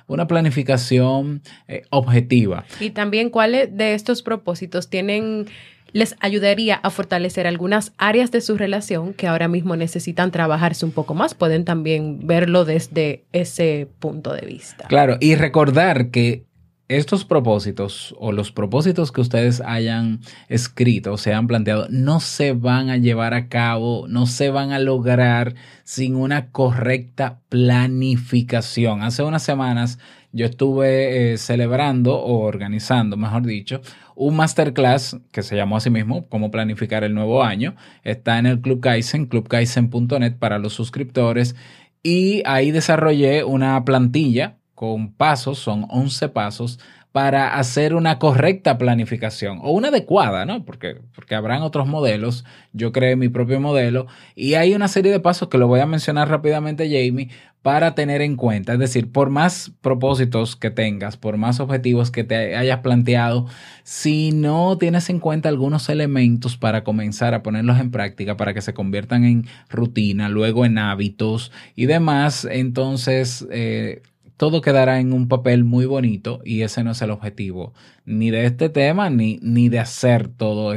una 0.07 0.27
planificación 0.27 1.43
eh, 1.67 1.83
objetiva. 1.91 2.65
Y 2.81 2.91
también 2.91 3.31
cuáles 3.31 3.77
de 3.77 3.95
estos 3.95 4.23
propósitos 4.23 4.91
tienen 4.91 5.47
les 5.93 6.17
ayudaría 6.21 6.75
a 6.77 6.91
fortalecer 6.91 7.47
algunas 7.47 7.93
áreas 7.97 8.31
de 8.31 8.41
su 8.41 8.57
relación 8.57 9.15
que 9.15 9.27
ahora 9.27 9.49
mismo 9.49 9.77
necesitan 9.77 10.31
trabajarse 10.31 10.85
un 10.85 10.93
poco 10.93 11.15
más. 11.15 11.35
Pueden 11.35 11.65
también 11.65 12.27
verlo 12.27 12.65
desde 12.65 13.25
ese 13.33 13.89
punto 13.99 14.35
de 14.35 14.47
vista. 14.47 14.87
Claro, 14.89 15.17
y 15.21 15.35
recordar 15.35 16.11
que 16.11 16.45
estos 16.89 17.27
propósitos 17.27 18.15
o 18.19 18.33
los 18.33 18.51
propósitos 18.51 19.13
que 19.13 19.21
ustedes 19.21 19.61
hayan 19.61 20.21
escrito 20.49 21.13
o 21.13 21.19
se 21.19 21.35
han 21.35 21.47
planteado 21.47 21.87
no 21.91 22.19
se 22.21 22.53
van 22.53 22.89
a 22.89 22.97
llevar 22.97 23.35
a 23.35 23.49
cabo, 23.49 24.09
no 24.09 24.27
se 24.27 24.49
van 24.49 24.73
a 24.73 24.79
lograr 24.79 25.55
sin 25.85 26.17
una 26.17 26.51
correcta 26.51 27.41
planificación. 27.51 29.03
Hace 29.03 29.23
unas 29.23 29.43
semanas 29.43 29.99
yo 30.33 30.47
estuve 30.47 31.33
eh, 31.33 31.39
celebrando 31.39 32.15
o 32.17 32.41
organizando, 32.41 33.17
mejor 33.17 33.45
dicho, 33.45 33.83
un 34.15 34.37
masterclass 34.37 35.19
que 35.31 35.43
se 35.43 35.57
llamó 35.57 35.77
así 35.77 35.91
mismo, 35.91 36.27
cómo 36.29 36.51
planificar 36.51 37.05
el 37.05 37.15
nuevo 37.15 37.43
año. 37.43 37.77
Está 38.03 38.39
en 38.39 38.47
el 38.47 38.61
Club 38.61 38.81
Kaizen, 38.81 39.27
clubkaizen.net 39.27 40.37
para 40.39 40.59
los 40.59 40.73
suscriptores. 40.73 41.55
Y 42.03 42.43
ahí 42.47 42.71
desarrollé 42.71 43.45
una 43.45 43.85
plantilla 43.85 44.58
con 44.79 45.13
pasos, 45.13 45.59
son 45.59 45.87
11 45.91 46.29
pasos 46.29 46.79
para 47.11 47.59
hacer 47.59 47.95
una 47.95 48.21
correcta 48.21 48.79
planificación 48.79 49.59
o 49.63 49.73
una 49.73 49.89
adecuada, 49.89 50.47
¿no? 50.47 50.65
Porque, 50.65 51.01
porque 51.17 51.35
habrán 51.35 51.63
otros 51.63 51.89
modelos. 51.89 52.45
Yo 52.73 52.93
creé 52.93 53.17
mi 53.17 53.29
propio 53.29 53.59
modelo 53.59 54.07
y 54.37 54.55
hay 54.55 54.77
una 54.77 54.87
serie 54.87 55.11
de 55.11 55.19
pasos 55.19 55.49
que 55.49 55.59
lo 55.59 55.67
voy 55.67 55.81
a 55.81 55.87
mencionar 55.87 56.29
rápidamente, 56.29 56.85
Jamie, 56.85 57.31
para 57.61 57.97
tener 57.97 58.23
en 58.23 58.37
cuenta. 58.37 58.75
Es 58.75 58.79
decir, 58.79 59.11
por 59.11 59.31
más 59.31 59.73
propósitos 59.81 60.55
que 60.55 60.71
tengas, 60.71 61.17
por 61.17 61.39
más 61.39 61.59
objetivos 61.59 62.13
que 62.13 62.23
te 62.23 62.55
hayas 62.55 62.79
planteado, 62.79 63.47
si 63.83 64.31
no 64.31 64.79
tienes 64.79 65.11
en 65.11 65.19
cuenta 65.19 65.49
algunos 65.49 65.89
elementos 65.89 66.57
para 66.57 66.85
comenzar 66.85 67.35
a 67.35 67.43
ponerlos 67.43 67.81
en 67.81 67.91
práctica, 67.91 68.37
para 68.37 68.55
que 68.55 68.61
se 68.61 68.75
conviertan 68.75 69.25
en 69.25 69.49
rutina, 69.69 70.29
luego 70.29 70.65
en 70.65 70.79
hábitos 70.79 71.51
y 71.75 71.87
demás, 71.87 72.47
entonces... 72.49 73.45
Eh, 73.51 74.03
todo 74.39 74.63
quedará 74.63 75.01
en 75.01 75.13
un 75.13 75.29
papel 75.29 75.65
muy 75.65 75.85
bonito 75.85 76.41
y 76.45 76.63
ese 76.63 76.85
no 76.85 76.93
es 76.93 77.03
el 77.03 77.11
objetivo 77.11 77.75
ni 78.07 78.31
de 78.31 78.47
este 78.47 78.71
tema 78.71 79.11
ni, 79.11 79.39
ni 79.43 79.69
de 79.69 79.81
hacer 79.81 80.29
todo, 80.29 80.73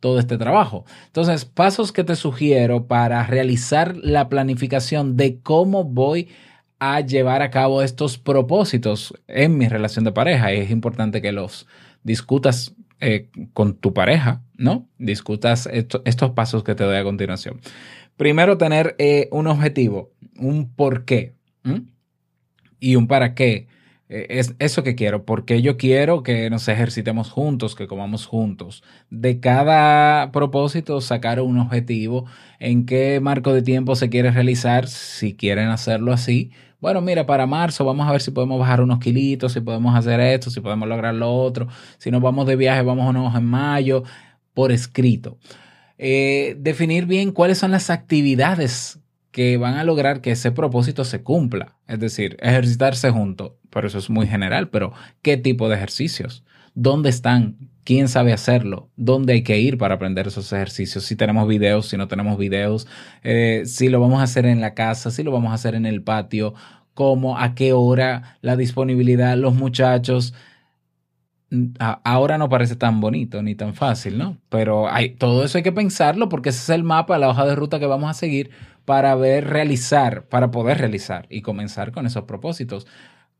todo 0.00 0.18
este 0.18 0.36
trabajo. 0.36 0.84
Entonces, 1.06 1.44
pasos 1.44 1.92
que 1.92 2.04
te 2.04 2.16
sugiero 2.16 2.88
para 2.88 3.24
realizar 3.24 3.96
la 3.96 4.28
planificación 4.28 5.16
de 5.16 5.38
cómo 5.40 5.84
voy 5.84 6.28
a 6.80 7.00
llevar 7.00 7.40
a 7.40 7.50
cabo 7.50 7.82
estos 7.82 8.18
propósitos 8.18 9.14
en 9.28 9.56
mi 9.56 9.68
relación 9.68 10.04
de 10.04 10.10
pareja. 10.10 10.52
Y 10.52 10.58
es 10.58 10.70
importante 10.72 11.22
que 11.22 11.30
los 11.30 11.68
discutas 12.02 12.74
eh, 12.98 13.28
con 13.52 13.76
tu 13.76 13.94
pareja, 13.94 14.42
¿no? 14.56 14.88
Discutas 14.98 15.68
estos 15.72 16.30
pasos 16.30 16.64
que 16.64 16.74
te 16.74 16.82
doy 16.82 16.96
a 16.96 17.04
continuación. 17.04 17.60
Primero, 18.16 18.58
tener 18.58 18.96
eh, 18.98 19.28
un 19.30 19.46
objetivo, 19.46 20.10
un 20.36 20.74
por 20.74 21.04
qué 21.04 21.36
y 22.82 22.96
un 22.96 23.06
para 23.06 23.34
qué. 23.34 23.68
E, 24.08 24.26
es 24.28 24.54
eso 24.58 24.82
que 24.82 24.96
quiero, 24.96 25.24
porque 25.24 25.62
yo 25.62 25.76
quiero 25.76 26.22
que 26.22 26.50
nos 26.50 26.68
ejercitemos 26.68 27.30
juntos, 27.30 27.74
que 27.76 27.86
comamos 27.86 28.26
juntos. 28.26 28.82
De 29.08 29.40
cada 29.40 30.32
propósito 30.32 31.00
sacar 31.00 31.40
un 31.40 31.58
objetivo, 31.58 32.26
en 32.58 32.84
qué 32.84 33.20
marco 33.20 33.54
de 33.54 33.62
tiempo 33.62 33.94
se 33.94 34.10
quiere 34.10 34.32
realizar, 34.32 34.88
si 34.88 35.34
quieren 35.34 35.68
hacerlo 35.68 36.12
así. 36.12 36.50
Bueno, 36.80 37.00
mira, 37.00 37.24
para 37.26 37.46
marzo 37.46 37.84
vamos 37.84 38.08
a 38.08 38.12
ver 38.12 38.20
si 38.20 38.32
podemos 38.32 38.58
bajar 38.58 38.80
unos 38.80 38.98
kilitos, 38.98 39.52
si 39.52 39.60
podemos 39.60 39.94
hacer 39.94 40.18
esto, 40.18 40.50
si 40.50 40.60
podemos 40.60 40.88
lograr 40.88 41.14
lo 41.14 41.32
otro. 41.32 41.68
Si 41.98 42.10
nos 42.10 42.20
vamos 42.20 42.46
de 42.46 42.56
viaje, 42.56 42.82
vamos 42.82 43.36
en 43.36 43.44
mayo, 43.44 44.02
por 44.54 44.72
escrito. 44.72 45.38
Eh, 45.98 46.56
definir 46.58 47.06
bien 47.06 47.30
cuáles 47.30 47.58
son 47.58 47.70
las 47.70 47.90
actividades 47.90 48.98
que 49.32 49.56
van 49.56 49.74
a 49.74 49.84
lograr 49.84 50.20
que 50.20 50.30
ese 50.30 50.52
propósito 50.52 51.04
se 51.04 51.22
cumpla. 51.22 51.78
Es 51.88 51.98
decir, 51.98 52.36
ejercitarse 52.40 53.10
juntos. 53.10 53.52
Pero 53.70 53.88
eso 53.88 53.98
es 53.98 54.10
muy 54.10 54.26
general, 54.26 54.68
pero 54.68 54.92
¿qué 55.22 55.36
tipo 55.36 55.68
de 55.68 55.76
ejercicios? 55.76 56.44
¿Dónde 56.74 57.08
están? 57.08 57.56
¿Quién 57.84 58.08
sabe 58.08 58.32
hacerlo? 58.32 58.90
¿Dónde 58.96 59.32
hay 59.32 59.42
que 59.42 59.58
ir 59.58 59.78
para 59.78 59.96
aprender 59.96 60.28
esos 60.28 60.52
ejercicios? 60.52 61.04
Si 61.04 61.16
tenemos 61.16 61.48
videos, 61.48 61.88
si 61.88 61.96
no 61.96 62.06
tenemos 62.06 62.38
videos, 62.38 62.86
eh, 63.24 63.62
si 63.64 63.88
lo 63.88 64.00
vamos 64.00 64.20
a 64.20 64.24
hacer 64.24 64.46
en 64.46 64.60
la 64.60 64.74
casa, 64.74 65.10
si 65.10 65.22
lo 65.22 65.32
vamos 65.32 65.50
a 65.50 65.54
hacer 65.54 65.74
en 65.74 65.86
el 65.86 66.02
patio, 66.02 66.54
cómo, 66.94 67.38
a 67.38 67.54
qué 67.54 67.72
hora, 67.72 68.38
la 68.42 68.56
disponibilidad, 68.56 69.36
los 69.36 69.54
muchachos 69.54 70.34
ahora 71.78 72.38
no 72.38 72.48
parece 72.48 72.76
tan 72.76 73.00
bonito 73.00 73.42
ni 73.42 73.54
tan 73.54 73.74
fácil, 73.74 74.16
¿no? 74.16 74.38
Pero 74.48 74.90
hay, 74.90 75.10
todo 75.10 75.44
eso 75.44 75.58
hay 75.58 75.64
que 75.64 75.72
pensarlo 75.72 76.28
porque 76.28 76.48
ese 76.48 76.60
es 76.60 76.68
el 76.70 76.82
mapa, 76.84 77.18
la 77.18 77.28
hoja 77.28 77.44
de 77.44 77.54
ruta 77.54 77.78
que 77.78 77.86
vamos 77.86 78.10
a 78.10 78.14
seguir 78.14 78.50
para 78.84 79.14
ver 79.14 79.48
realizar, 79.48 80.24
para 80.24 80.50
poder 80.50 80.78
realizar 80.78 81.26
y 81.30 81.42
comenzar 81.42 81.92
con 81.92 82.06
esos 82.06 82.24
propósitos. 82.24 82.86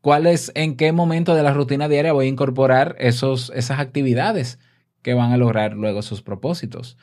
¿Cuál 0.01 0.27
es, 0.27 0.51
en 0.55 0.75
qué 0.75 0.91
momento 0.91 1.35
de 1.35 1.43
la 1.43 1.53
rutina 1.53 1.87
diaria 1.87 2.13
voy 2.13 2.25
a 2.25 2.29
incorporar 2.29 2.95
esos, 2.99 3.51
esas 3.55 3.79
actividades 3.79 4.59
que 5.01 5.13
van 5.13 5.31
a 5.31 5.37
lograr 5.37 5.73
luego 5.73 5.99
esos 5.99 6.21
propósitos? 6.21 6.97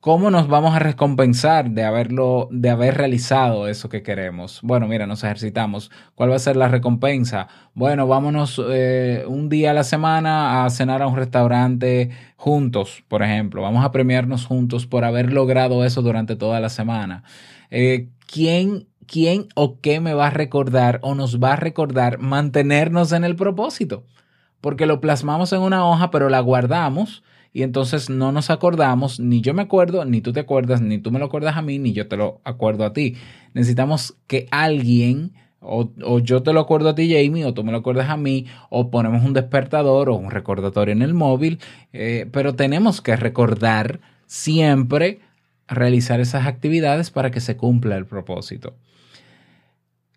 ¿Cómo 0.00 0.30
nos 0.30 0.46
vamos 0.46 0.76
a 0.76 0.78
recompensar 0.78 1.72
de 1.72 1.82
haberlo, 1.82 2.46
de 2.52 2.70
haber 2.70 2.96
realizado 2.96 3.66
eso 3.66 3.88
que 3.88 4.04
queremos? 4.04 4.60
Bueno, 4.62 4.86
mira, 4.86 5.08
nos 5.08 5.24
ejercitamos. 5.24 5.90
¿Cuál 6.14 6.30
va 6.30 6.36
a 6.36 6.38
ser 6.38 6.54
la 6.54 6.68
recompensa? 6.68 7.48
Bueno, 7.74 8.06
vámonos 8.06 8.62
eh, 8.70 9.24
un 9.26 9.48
día 9.48 9.72
a 9.72 9.74
la 9.74 9.82
semana 9.82 10.64
a 10.64 10.70
cenar 10.70 11.02
a 11.02 11.08
un 11.08 11.16
restaurante 11.16 12.10
juntos, 12.36 13.02
por 13.08 13.24
ejemplo. 13.24 13.60
Vamos 13.60 13.84
a 13.84 13.90
premiarnos 13.90 14.46
juntos 14.46 14.86
por 14.86 15.04
haber 15.04 15.32
logrado 15.32 15.84
eso 15.84 16.00
durante 16.00 16.36
toda 16.36 16.60
la 16.60 16.68
semana. 16.68 17.24
Eh, 17.70 18.08
¿quién, 18.26 18.86
quién 19.08 19.48
o 19.56 19.80
qué 19.80 19.98
me 19.98 20.14
va 20.14 20.28
a 20.28 20.30
recordar 20.30 21.00
o 21.02 21.16
nos 21.16 21.42
va 21.42 21.54
a 21.54 21.56
recordar 21.56 22.20
mantenernos 22.20 23.10
en 23.10 23.24
el 23.24 23.34
propósito. 23.34 24.04
Porque 24.60 24.86
lo 24.86 25.00
plasmamos 25.00 25.52
en 25.52 25.62
una 25.62 25.84
hoja, 25.88 26.10
pero 26.10 26.28
la 26.28 26.40
guardamos 26.40 27.24
y 27.52 27.62
entonces 27.62 28.10
no 28.10 28.30
nos 28.30 28.50
acordamos, 28.50 29.18
ni 29.18 29.40
yo 29.40 29.54
me 29.54 29.62
acuerdo, 29.62 30.04
ni 30.04 30.20
tú 30.20 30.32
te 30.32 30.40
acuerdas, 30.40 30.80
ni 30.80 30.98
tú 30.98 31.10
me 31.10 31.18
lo 31.18 31.24
acuerdas 31.24 31.56
a 31.56 31.62
mí, 31.62 31.78
ni 31.78 31.92
yo 31.92 32.06
te 32.06 32.16
lo 32.16 32.40
acuerdo 32.44 32.84
a 32.84 32.92
ti. 32.92 33.16
Necesitamos 33.54 34.16
que 34.26 34.46
alguien, 34.50 35.32
o, 35.60 35.88
yo 36.20 36.42
te 36.42 36.52
lo 36.52 36.60
acuerdo 36.60 36.90
a 36.90 36.94
ti, 36.94 37.10
Jamie, 37.10 37.44
o 37.46 37.54
tú 37.54 37.64
me 37.64 37.72
lo 37.72 37.78
acuerdas 37.78 38.10
a 38.10 38.16
mí, 38.16 38.46
o 38.68 38.90
ponemos 38.90 39.24
un 39.24 39.32
despertador 39.32 40.10
o 40.10 40.16
un 40.16 40.30
recordatorio 40.30 40.92
en 40.92 41.02
el 41.02 41.14
móvil, 41.14 41.58
eh, 41.92 42.26
pero 42.30 42.54
tenemos 42.54 43.00
que 43.00 43.16
recordar 43.16 44.00
siempre 44.26 45.20
realizar 45.68 46.20
esas 46.20 46.46
actividades 46.46 47.10
para 47.10 47.30
que 47.30 47.40
se 47.40 47.56
cumpla 47.56 47.96
el 47.96 48.06
propósito. 48.06 48.76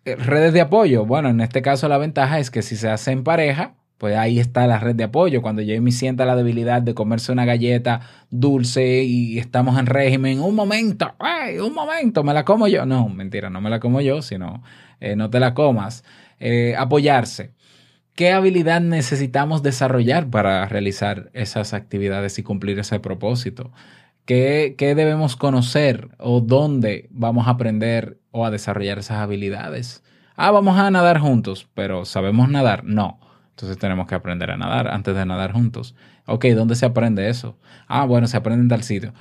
Eh, 0.04 0.16
redes 0.16 0.52
de 0.52 0.60
apoyo. 0.60 1.06
Bueno, 1.06 1.28
en 1.28 1.40
este 1.40 1.62
caso 1.62 1.88
la 1.88 1.98
ventaja 1.98 2.38
es 2.38 2.50
que 2.50 2.62
si 2.62 2.76
se 2.76 2.88
hace 2.88 3.12
en 3.12 3.22
pareja, 3.22 3.74
pues 3.98 4.16
ahí 4.16 4.40
está 4.40 4.66
la 4.66 4.80
red 4.80 4.96
de 4.96 5.04
apoyo. 5.04 5.42
Cuando 5.42 5.62
Jamie 5.64 5.92
sienta 5.92 6.26
la 6.26 6.34
debilidad 6.34 6.82
de 6.82 6.92
comerse 6.92 7.30
una 7.30 7.44
galleta 7.44 8.00
dulce 8.30 9.04
y 9.04 9.38
estamos 9.38 9.78
en 9.78 9.86
régimen, 9.86 10.40
un 10.40 10.56
momento, 10.56 11.14
¡ay! 11.20 11.58
Un 11.60 11.72
momento, 11.72 12.24
me 12.24 12.34
la 12.34 12.44
como 12.44 12.66
yo. 12.66 12.84
No, 12.84 13.08
mentira, 13.08 13.48
no 13.48 13.60
me 13.60 13.70
la 13.70 13.78
como 13.78 14.00
yo, 14.00 14.20
sino 14.20 14.64
eh, 14.98 15.14
no 15.14 15.30
te 15.30 15.38
la 15.38 15.54
comas. 15.54 16.02
Eh, 16.40 16.74
apoyarse. 16.76 17.52
¿Qué 18.16 18.32
habilidad 18.32 18.80
necesitamos 18.80 19.62
desarrollar 19.62 20.28
para 20.28 20.66
realizar 20.66 21.30
esas 21.32 21.72
actividades 21.72 22.38
y 22.40 22.42
cumplir 22.42 22.80
ese 22.80 22.98
propósito? 22.98 23.70
¿Qué, 24.24 24.74
¿Qué 24.78 24.94
debemos 24.94 25.36
conocer 25.36 26.10
o 26.18 26.40
dónde 26.40 27.08
vamos 27.10 27.46
a 27.46 27.50
aprender 27.50 28.20
o 28.30 28.46
a 28.46 28.50
desarrollar 28.50 28.98
esas 28.98 29.18
habilidades? 29.18 30.02
Ah, 30.36 30.50
vamos 30.50 30.78
a 30.78 30.90
nadar 30.90 31.18
juntos, 31.18 31.68
pero 31.74 32.04
¿sabemos 32.04 32.48
nadar? 32.48 32.84
No. 32.84 33.20
Entonces 33.50 33.78
tenemos 33.78 34.06
que 34.06 34.14
aprender 34.14 34.50
a 34.50 34.56
nadar 34.56 34.88
antes 34.88 35.14
de 35.14 35.26
nadar 35.26 35.52
juntos. 35.52 35.94
Ok, 36.26 36.46
¿dónde 36.46 36.74
se 36.74 36.86
aprende 36.86 37.28
eso? 37.28 37.58
Ah, 37.86 38.06
bueno, 38.06 38.26
se 38.26 38.36
aprende 38.36 38.62
en 38.62 38.68
tal 38.68 38.82
sitio. 38.82 39.12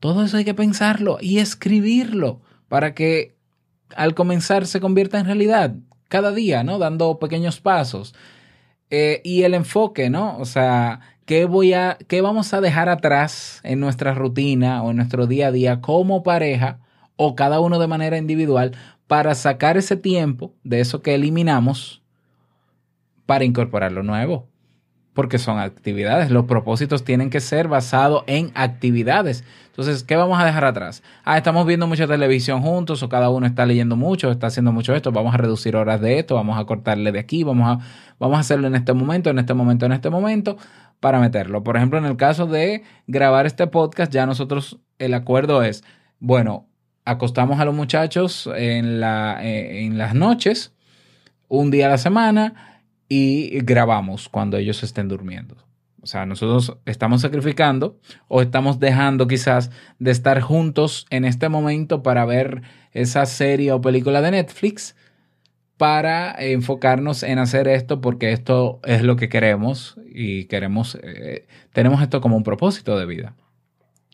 Todo 0.00 0.24
eso 0.24 0.36
hay 0.36 0.44
que 0.44 0.54
pensarlo 0.54 1.18
y 1.20 1.38
escribirlo 1.38 2.42
para 2.68 2.94
que 2.94 3.36
al 3.96 4.14
comenzar 4.14 4.66
se 4.66 4.80
convierta 4.80 5.18
en 5.18 5.26
realidad 5.26 5.74
cada 6.08 6.32
día, 6.32 6.62
¿no? 6.64 6.78
Dando 6.78 7.18
pequeños 7.18 7.60
pasos. 7.60 8.14
Eh, 8.90 9.20
y 9.24 9.42
el 9.42 9.54
enfoque, 9.54 10.10
¿no? 10.10 10.36
O 10.38 10.44
sea, 10.44 11.00
¿qué, 11.28 11.44
voy 11.44 11.74
a, 11.74 11.98
¿qué 12.08 12.22
vamos 12.22 12.54
a 12.54 12.62
dejar 12.62 12.88
atrás 12.88 13.60
en 13.62 13.80
nuestra 13.80 14.14
rutina 14.14 14.82
o 14.82 14.90
en 14.90 14.96
nuestro 14.96 15.26
día 15.26 15.48
a 15.48 15.52
día 15.52 15.82
como 15.82 16.22
pareja 16.22 16.78
o 17.16 17.34
cada 17.34 17.60
uno 17.60 17.78
de 17.78 17.86
manera 17.86 18.16
individual 18.16 18.74
para 19.06 19.34
sacar 19.34 19.76
ese 19.76 19.94
tiempo 19.96 20.54
de 20.64 20.80
eso 20.80 21.02
que 21.02 21.14
eliminamos 21.14 22.02
para 23.26 23.44
incorporar 23.44 23.92
lo 23.92 24.02
nuevo. 24.02 24.47
Porque 25.18 25.38
son 25.38 25.58
actividades. 25.58 26.30
Los 26.30 26.44
propósitos 26.44 27.02
tienen 27.02 27.28
que 27.28 27.40
ser 27.40 27.66
basados 27.66 28.22
en 28.28 28.52
actividades. 28.54 29.42
Entonces, 29.66 30.04
¿qué 30.04 30.14
vamos 30.14 30.38
a 30.38 30.44
dejar 30.44 30.64
atrás? 30.64 31.02
Ah, 31.24 31.36
estamos 31.36 31.66
viendo 31.66 31.88
mucha 31.88 32.06
televisión 32.06 32.62
juntos 32.62 33.02
o 33.02 33.08
cada 33.08 33.28
uno 33.28 33.44
está 33.44 33.66
leyendo 33.66 33.96
mucho, 33.96 34.30
está 34.30 34.46
haciendo 34.46 34.70
mucho 34.70 34.94
esto. 34.94 35.10
Vamos 35.10 35.34
a 35.34 35.38
reducir 35.38 35.74
horas 35.74 36.00
de 36.00 36.20
esto, 36.20 36.36
vamos 36.36 36.56
a 36.56 36.64
cortarle 36.66 37.10
de 37.10 37.18
aquí, 37.18 37.42
vamos 37.42 37.66
a, 37.68 37.84
vamos 38.20 38.36
a 38.36 38.40
hacerlo 38.42 38.68
en 38.68 38.76
este 38.76 38.92
momento, 38.92 39.28
en 39.30 39.40
este 39.40 39.54
momento, 39.54 39.86
en 39.86 39.90
este 39.90 40.08
momento 40.08 40.56
para 41.00 41.18
meterlo. 41.18 41.64
Por 41.64 41.76
ejemplo, 41.76 41.98
en 41.98 42.04
el 42.04 42.16
caso 42.16 42.46
de 42.46 42.84
grabar 43.08 43.44
este 43.44 43.66
podcast, 43.66 44.12
ya 44.12 44.24
nosotros 44.24 44.78
el 45.00 45.14
acuerdo 45.14 45.64
es, 45.64 45.82
bueno, 46.20 46.68
acostamos 47.04 47.58
a 47.58 47.64
los 47.64 47.74
muchachos 47.74 48.48
en, 48.54 49.00
la, 49.00 49.40
eh, 49.42 49.84
en 49.84 49.98
las 49.98 50.14
noches, 50.14 50.76
un 51.48 51.72
día 51.72 51.86
a 51.86 51.90
la 51.90 51.98
semana, 51.98 52.67
y 53.08 53.60
grabamos 53.60 54.28
cuando 54.28 54.56
ellos 54.56 54.82
estén 54.82 55.08
durmiendo. 55.08 55.56
O 56.00 56.06
sea, 56.06 56.26
nosotros 56.26 56.76
estamos 56.86 57.22
sacrificando 57.22 57.98
o 58.28 58.40
estamos 58.40 58.78
dejando 58.78 59.26
quizás 59.26 59.70
de 59.98 60.10
estar 60.10 60.40
juntos 60.40 61.06
en 61.10 61.24
este 61.24 61.48
momento 61.48 62.02
para 62.02 62.24
ver 62.24 62.62
esa 62.92 63.26
serie 63.26 63.72
o 63.72 63.80
película 63.80 64.22
de 64.22 64.30
Netflix 64.30 64.94
para 65.76 66.34
enfocarnos 66.38 67.22
en 67.22 67.38
hacer 67.38 67.68
esto 67.68 68.00
porque 68.00 68.32
esto 68.32 68.80
es 68.84 69.02
lo 69.02 69.16
que 69.16 69.28
queremos 69.28 69.98
y 70.06 70.44
queremos, 70.44 70.98
eh, 71.02 71.46
tenemos 71.72 72.02
esto 72.02 72.20
como 72.20 72.36
un 72.36 72.42
propósito 72.42 72.98
de 72.98 73.06
vida. 73.06 73.34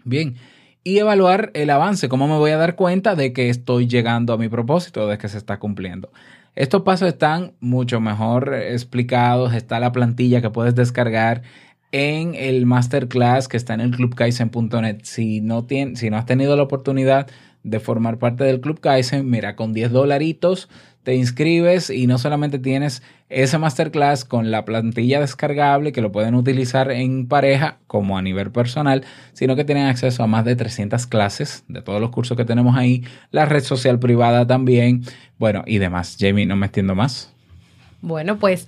Bien, 0.04 0.36
y 0.84 0.98
evaluar 0.98 1.50
el 1.54 1.70
avance, 1.70 2.10
cómo 2.10 2.28
me 2.28 2.36
voy 2.36 2.50
a 2.50 2.58
dar 2.58 2.76
cuenta 2.76 3.14
de 3.14 3.32
que 3.32 3.48
estoy 3.48 3.86
llegando 3.88 4.34
a 4.34 4.38
mi 4.38 4.48
propósito, 4.48 5.08
de 5.08 5.16
que 5.16 5.28
se 5.28 5.38
está 5.38 5.58
cumpliendo. 5.58 6.12
Estos 6.56 6.82
pasos 6.82 7.08
están 7.08 7.54
mucho 7.60 8.00
mejor 8.00 8.54
explicados. 8.54 9.54
Está 9.54 9.80
la 9.80 9.92
plantilla 9.92 10.40
que 10.40 10.50
puedes 10.50 10.74
descargar 10.74 11.42
en 11.90 12.34
el 12.34 12.66
masterclass 12.66 13.48
que 13.48 13.56
está 13.56 13.74
en 13.74 13.80
el 13.80 13.90
clubkaizen.net. 13.90 14.98
Si 15.02 15.40
no, 15.40 15.66
si 15.68 16.10
no 16.10 16.16
has 16.16 16.26
tenido 16.26 16.56
la 16.56 16.62
oportunidad 16.62 17.28
de 17.64 17.80
formar 17.80 18.18
parte 18.18 18.44
del 18.44 18.60
Club 18.60 18.78
Kaizen, 18.78 19.28
mira, 19.28 19.56
con 19.56 19.72
10 19.72 19.90
dolaritos 19.90 20.68
te 21.04 21.14
inscribes 21.14 21.90
y 21.90 22.06
no 22.06 22.18
solamente 22.18 22.58
tienes 22.58 23.02
ese 23.28 23.58
masterclass 23.58 24.24
con 24.24 24.50
la 24.50 24.64
plantilla 24.64 25.20
descargable 25.20 25.92
que 25.92 26.00
lo 26.00 26.10
pueden 26.10 26.34
utilizar 26.34 26.90
en 26.90 27.28
pareja 27.28 27.78
como 27.86 28.16
a 28.16 28.22
nivel 28.22 28.50
personal, 28.50 29.04
sino 29.34 29.54
que 29.54 29.64
tienen 29.64 29.86
acceso 29.86 30.22
a 30.22 30.26
más 30.26 30.46
de 30.46 30.56
300 30.56 31.06
clases 31.06 31.64
de 31.68 31.82
todos 31.82 32.00
los 32.00 32.10
cursos 32.10 32.36
que 32.36 32.46
tenemos 32.46 32.76
ahí, 32.76 33.04
la 33.30 33.44
red 33.44 33.62
social 33.62 33.98
privada 33.98 34.46
también, 34.46 35.02
bueno, 35.38 35.62
y 35.66 35.78
demás. 35.78 36.16
Jamie, 36.18 36.46
no 36.46 36.56
me 36.56 36.66
extiendo 36.66 36.94
más. 36.94 37.30
Bueno, 38.00 38.38
pues 38.38 38.66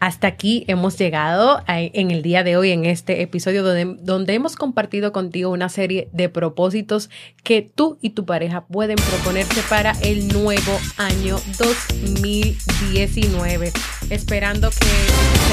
hasta 0.00 0.26
aquí 0.26 0.64
hemos 0.68 0.98
llegado 0.98 1.62
en 1.66 2.10
el 2.10 2.22
día 2.22 2.44
de 2.44 2.56
hoy, 2.56 2.70
en 2.70 2.84
este 2.84 3.22
episodio 3.22 3.62
donde, 3.62 3.96
donde, 4.02 4.34
hemos 4.34 4.56
compartido 4.56 5.12
contigo 5.12 5.50
una 5.50 5.68
serie 5.68 6.08
de 6.12 6.28
propósitos 6.28 7.10
que 7.42 7.62
tú 7.62 7.98
y 8.00 8.10
tu 8.10 8.24
pareja 8.24 8.66
pueden 8.66 8.96
proponerse 8.96 9.62
para 9.68 9.92
el 10.02 10.28
nuevo 10.28 10.78
año 10.96 11.38
2019. 11.58 13.72
Esperando 14.10 14.70
que 14.70 14.86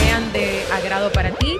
sean 0.03 0.31
de 0.33 0.61
agrado 0.71 1.11
para 1.11 1.31
ti, 1.31 1.57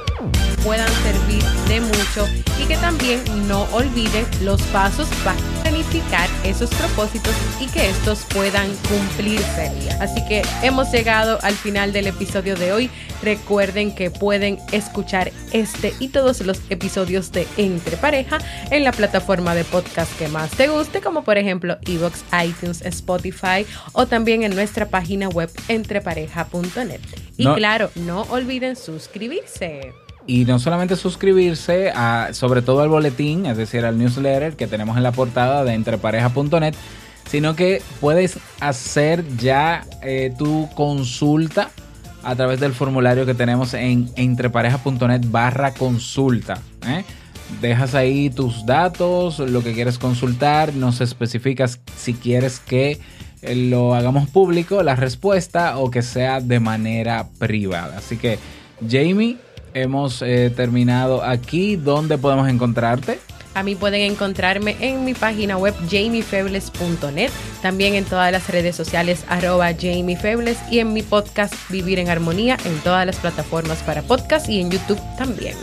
puedan 0.63 0.89
servir 1.03 1.43
de 1.67 1.81
mucho 1.81 2.27
y 2.59 2.65
que 2.65 2.77
también 2.77 3.21
no 3.47 3.63
olviden 3.73 4.25
los 4.41 4.61
pasos 4.63 5.07
para 5.23 5.37
planificar 5.61 6.29
esos 6.43 6.69
propósitos 6.71 7.33
y 7.59 7.67
que 7.67 7.89
estos 7.89 8.25
puedan 8.33 8.69
cumplirse. 8.87 9.71
Así 9.99 10.23
que 10.25 10.43
hemos 10.61 10.91
llegado 10.91 11.39
al 11.41 11.53
final 11.53 11.91
del 11.91 12.07
episodio 12.07 12.55
de 12.55 12.71
hoy. 12.71 12.89
Recuerden 13.21 13.93
que 13.93 14.11
pueden 14.11 14.59
escuchar 14.71 15.31
este 15.51 15.93
y 15.99 16.09
todos 16.09 16.41
los 16.41 16.61
episodios 16.69 17.31
de 17.31 17.47
Entre 17.57 17.97
Pareja 17.97 18.39
en 18.71 18.83
la 18.83 18.91
plataforma 18.91 19.55
de 19.55 19.63
podcast 19.63 20.17
que 20.17 20.27
más 20.27 20.51
te 20.51 20.67
guste, 20.67 21.01
como 21.01 21.23
por 21.23 21.37
ejemplo 21.37 21.77
Evox, 21.85 22.23
iTunes, 22.45 22.81
Spotify 22.81 23.65
o 23.93 24.05
también 24.05 24.43
en 24.43 24.55
nuestra 24.55 24.87
página 24.87 25.29
web 25.29 25.49
entrepareja.net. 25.67 27.01
Y 27.37 27.45
claro, 27.45 27.89
no 27.95 28.23
olviden 28.23 28.75
suscribirse. 28.75 30.02
Y 30.25 30.45
no 30.45 30.57
solamente 30.59 30.95
suscribirse, 30.95 31.91
a, 31.93 32.29
sobre 32.31 32.61
todo 32.61 32.81
al 32.81 32.89
boletín, 32.89 33.45
es 33.45 33.57
decir, 33.57 33.83
al 33.85 33.97
newsletter 33.97 34.55
que 34.55 34.67
tenemos 34.67 34.95
en 34.97 35.03
la 35.03 35.11
portada 35.11 35.63
de 35.63 35.73
entrepareja.net, 35.73 36.75
sino 37.29 37.55
que 37.55 37.81
puedes 37.99 38.39
hacer 38.59 39.25
ya 39.37 39.85
eh, 40.01 40.33
tu 40.37 40.69
consulta 40.75 41.71
a 42.23 42.35
través 42.35 42.59
del 42.59 42.73
formulario 42.73 43.25
que 43.25 43.33
tenemos 43.33 43.73
en 43.73 44.09
entrepareja.net 44.15 45.21
barra 45.27 45.73
consulta. 45.73 46.61
¿eh? 46.87 47.03
Dejas 47.61 47.93
ahí 47.95 48.29
tus 48.29 48.65
datos, 48.65 49.39
lo 49.39 49.61
que 49.61 49.73
quieres 49.73 49.97
consultar, 49.97 50.73
nos 50.73 51.01
especificas 51.01 51.79
si 51.97 52.13
quieres 52.13 52.59
que 52.59 52.99
eh, 53.41 53.55
lo 53.55 53.93
hagamos 53.93 54.29
público, 54.29 54.81
la 54.83 54.95
respuesta, 54.95 55.77
o 55.77 55.91
que 55.91 56.01
sea 56.01 56.39
de 56.39 56.59
manera 56.59 57.27
privada. 57.37 57.97
Así 57.97 58.17
que, 58.17 58.39
Jamie, 58.89 59.37
hemos 59.73 60.21
eh, 60.21 60.51
terminado 60.55 61.23
aquí. 61.23 61.75
¿Dónde 61.75 62.17
podemos 62.17 62.49
encontrarte? 62.49 63.19
A 63.55 63.61
mí 63.61 63.75
pueden 63.75 64.01
encontrarme 64.11 64.75
en 64.79 65.05
mi 65.05 65.13
página 65.13 65.57
web 65.57 65.75
jamiefebles.net, 65.89 67.29
también 67.61 67.93
en 67.93 68.05
todas 68.05 68.31
las 68.31 68.49
redes 68.49 68.75
sociales 68.75 69.23
arroba 69.29 69.69
jamiefebles 69.79 70.57
y 70.71 70.79
en 70.79 70.91
mi 70.91 71.03
podcast 71.03 71.53
Vivir 71.69 71.99
en 71.99 72.09
Armonía 72.09 72.57
en 72.65 72.75
todas 72.79 73.05
las 73.05 73.17
plataformas 73.17 73.83
para 73.83 74.01
podcast 74.01 74.49
y 74.49 74.59
en 74.59 74.71
YouTube 74.71 74.99
también. 75.17 75.53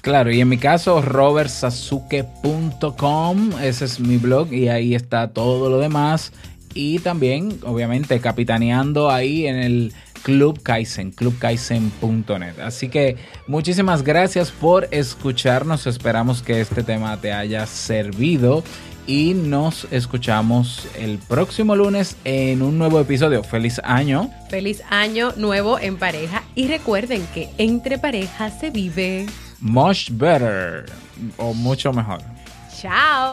Claro, 0.00 0.30
y 0.32 0.40
en 0.40 0.48
mi 0.48 0.58
caso, 0.58 1.02
robertsasuke.com, 1.02 3.50
ese 3.62 3.84
es 3.84 4.00
mi 4.00 4.16
blog 4.16 4.52
y 4.52 4.66
ahí 4.68 4.96
está 4.96 5.28
todo 5.28 5.70
lo 5.70 5.78
demás. 5.78 6.32
Y 6.74 6.98
también, 7.00 7.58
obviamente, 7.64 8.18
capitaneando 8.20 9.10
ahí 9.10 9.46
en 9.46 9.56
el 9.56 9.92
Club 10.22 10.62
Kaizen, 10.62 11.10
clubkaizen.net. 11.10 12.60
Así 12.60 12.88
que 12.88 13.16
muchísimas 13.46 14.02
gracias 14.02 14.50
por 14.50 14.88
escucharnos. 14.90 15.86
Esperamos 15.86 16.42
que 16.42 16.60
este 16.60 16.82
tema 16.82 17.20
te 17.20 17.32
haya 17.32 17.66
servido 17.66 18.62
y 19.06 19.34
nos 19.34 19.86
escuchamos 19.90 20.86
el 20.96 21.18
próximo 21.18 21.74
lunes 21.74 22.16
en 22.24 22.62
un 22.62 22.78
nuevo 22.78 23.00
episodio. 23.00 23.42
Feliz 23.42 23.80
año. 23.84 24.30
Feliz 24.48 24.82
año 24.90 25.32
nuevo 25.36 25.78
en 25.78 25.96
pareja 25.96 26.42
y 26.54 26.68
recuerden 26.68 27.26
que 27.34 27.50
entre 27.58 27.98
parejas 27.98 28.60
se 28.60 28.70
vive 28.70 29.26
much 29.60 30.10
better 30.10 30.86
o 31.36 31.54
mucho 31.54 31.92
mejor. 31.92 32.20
Chao. 32.80 33.30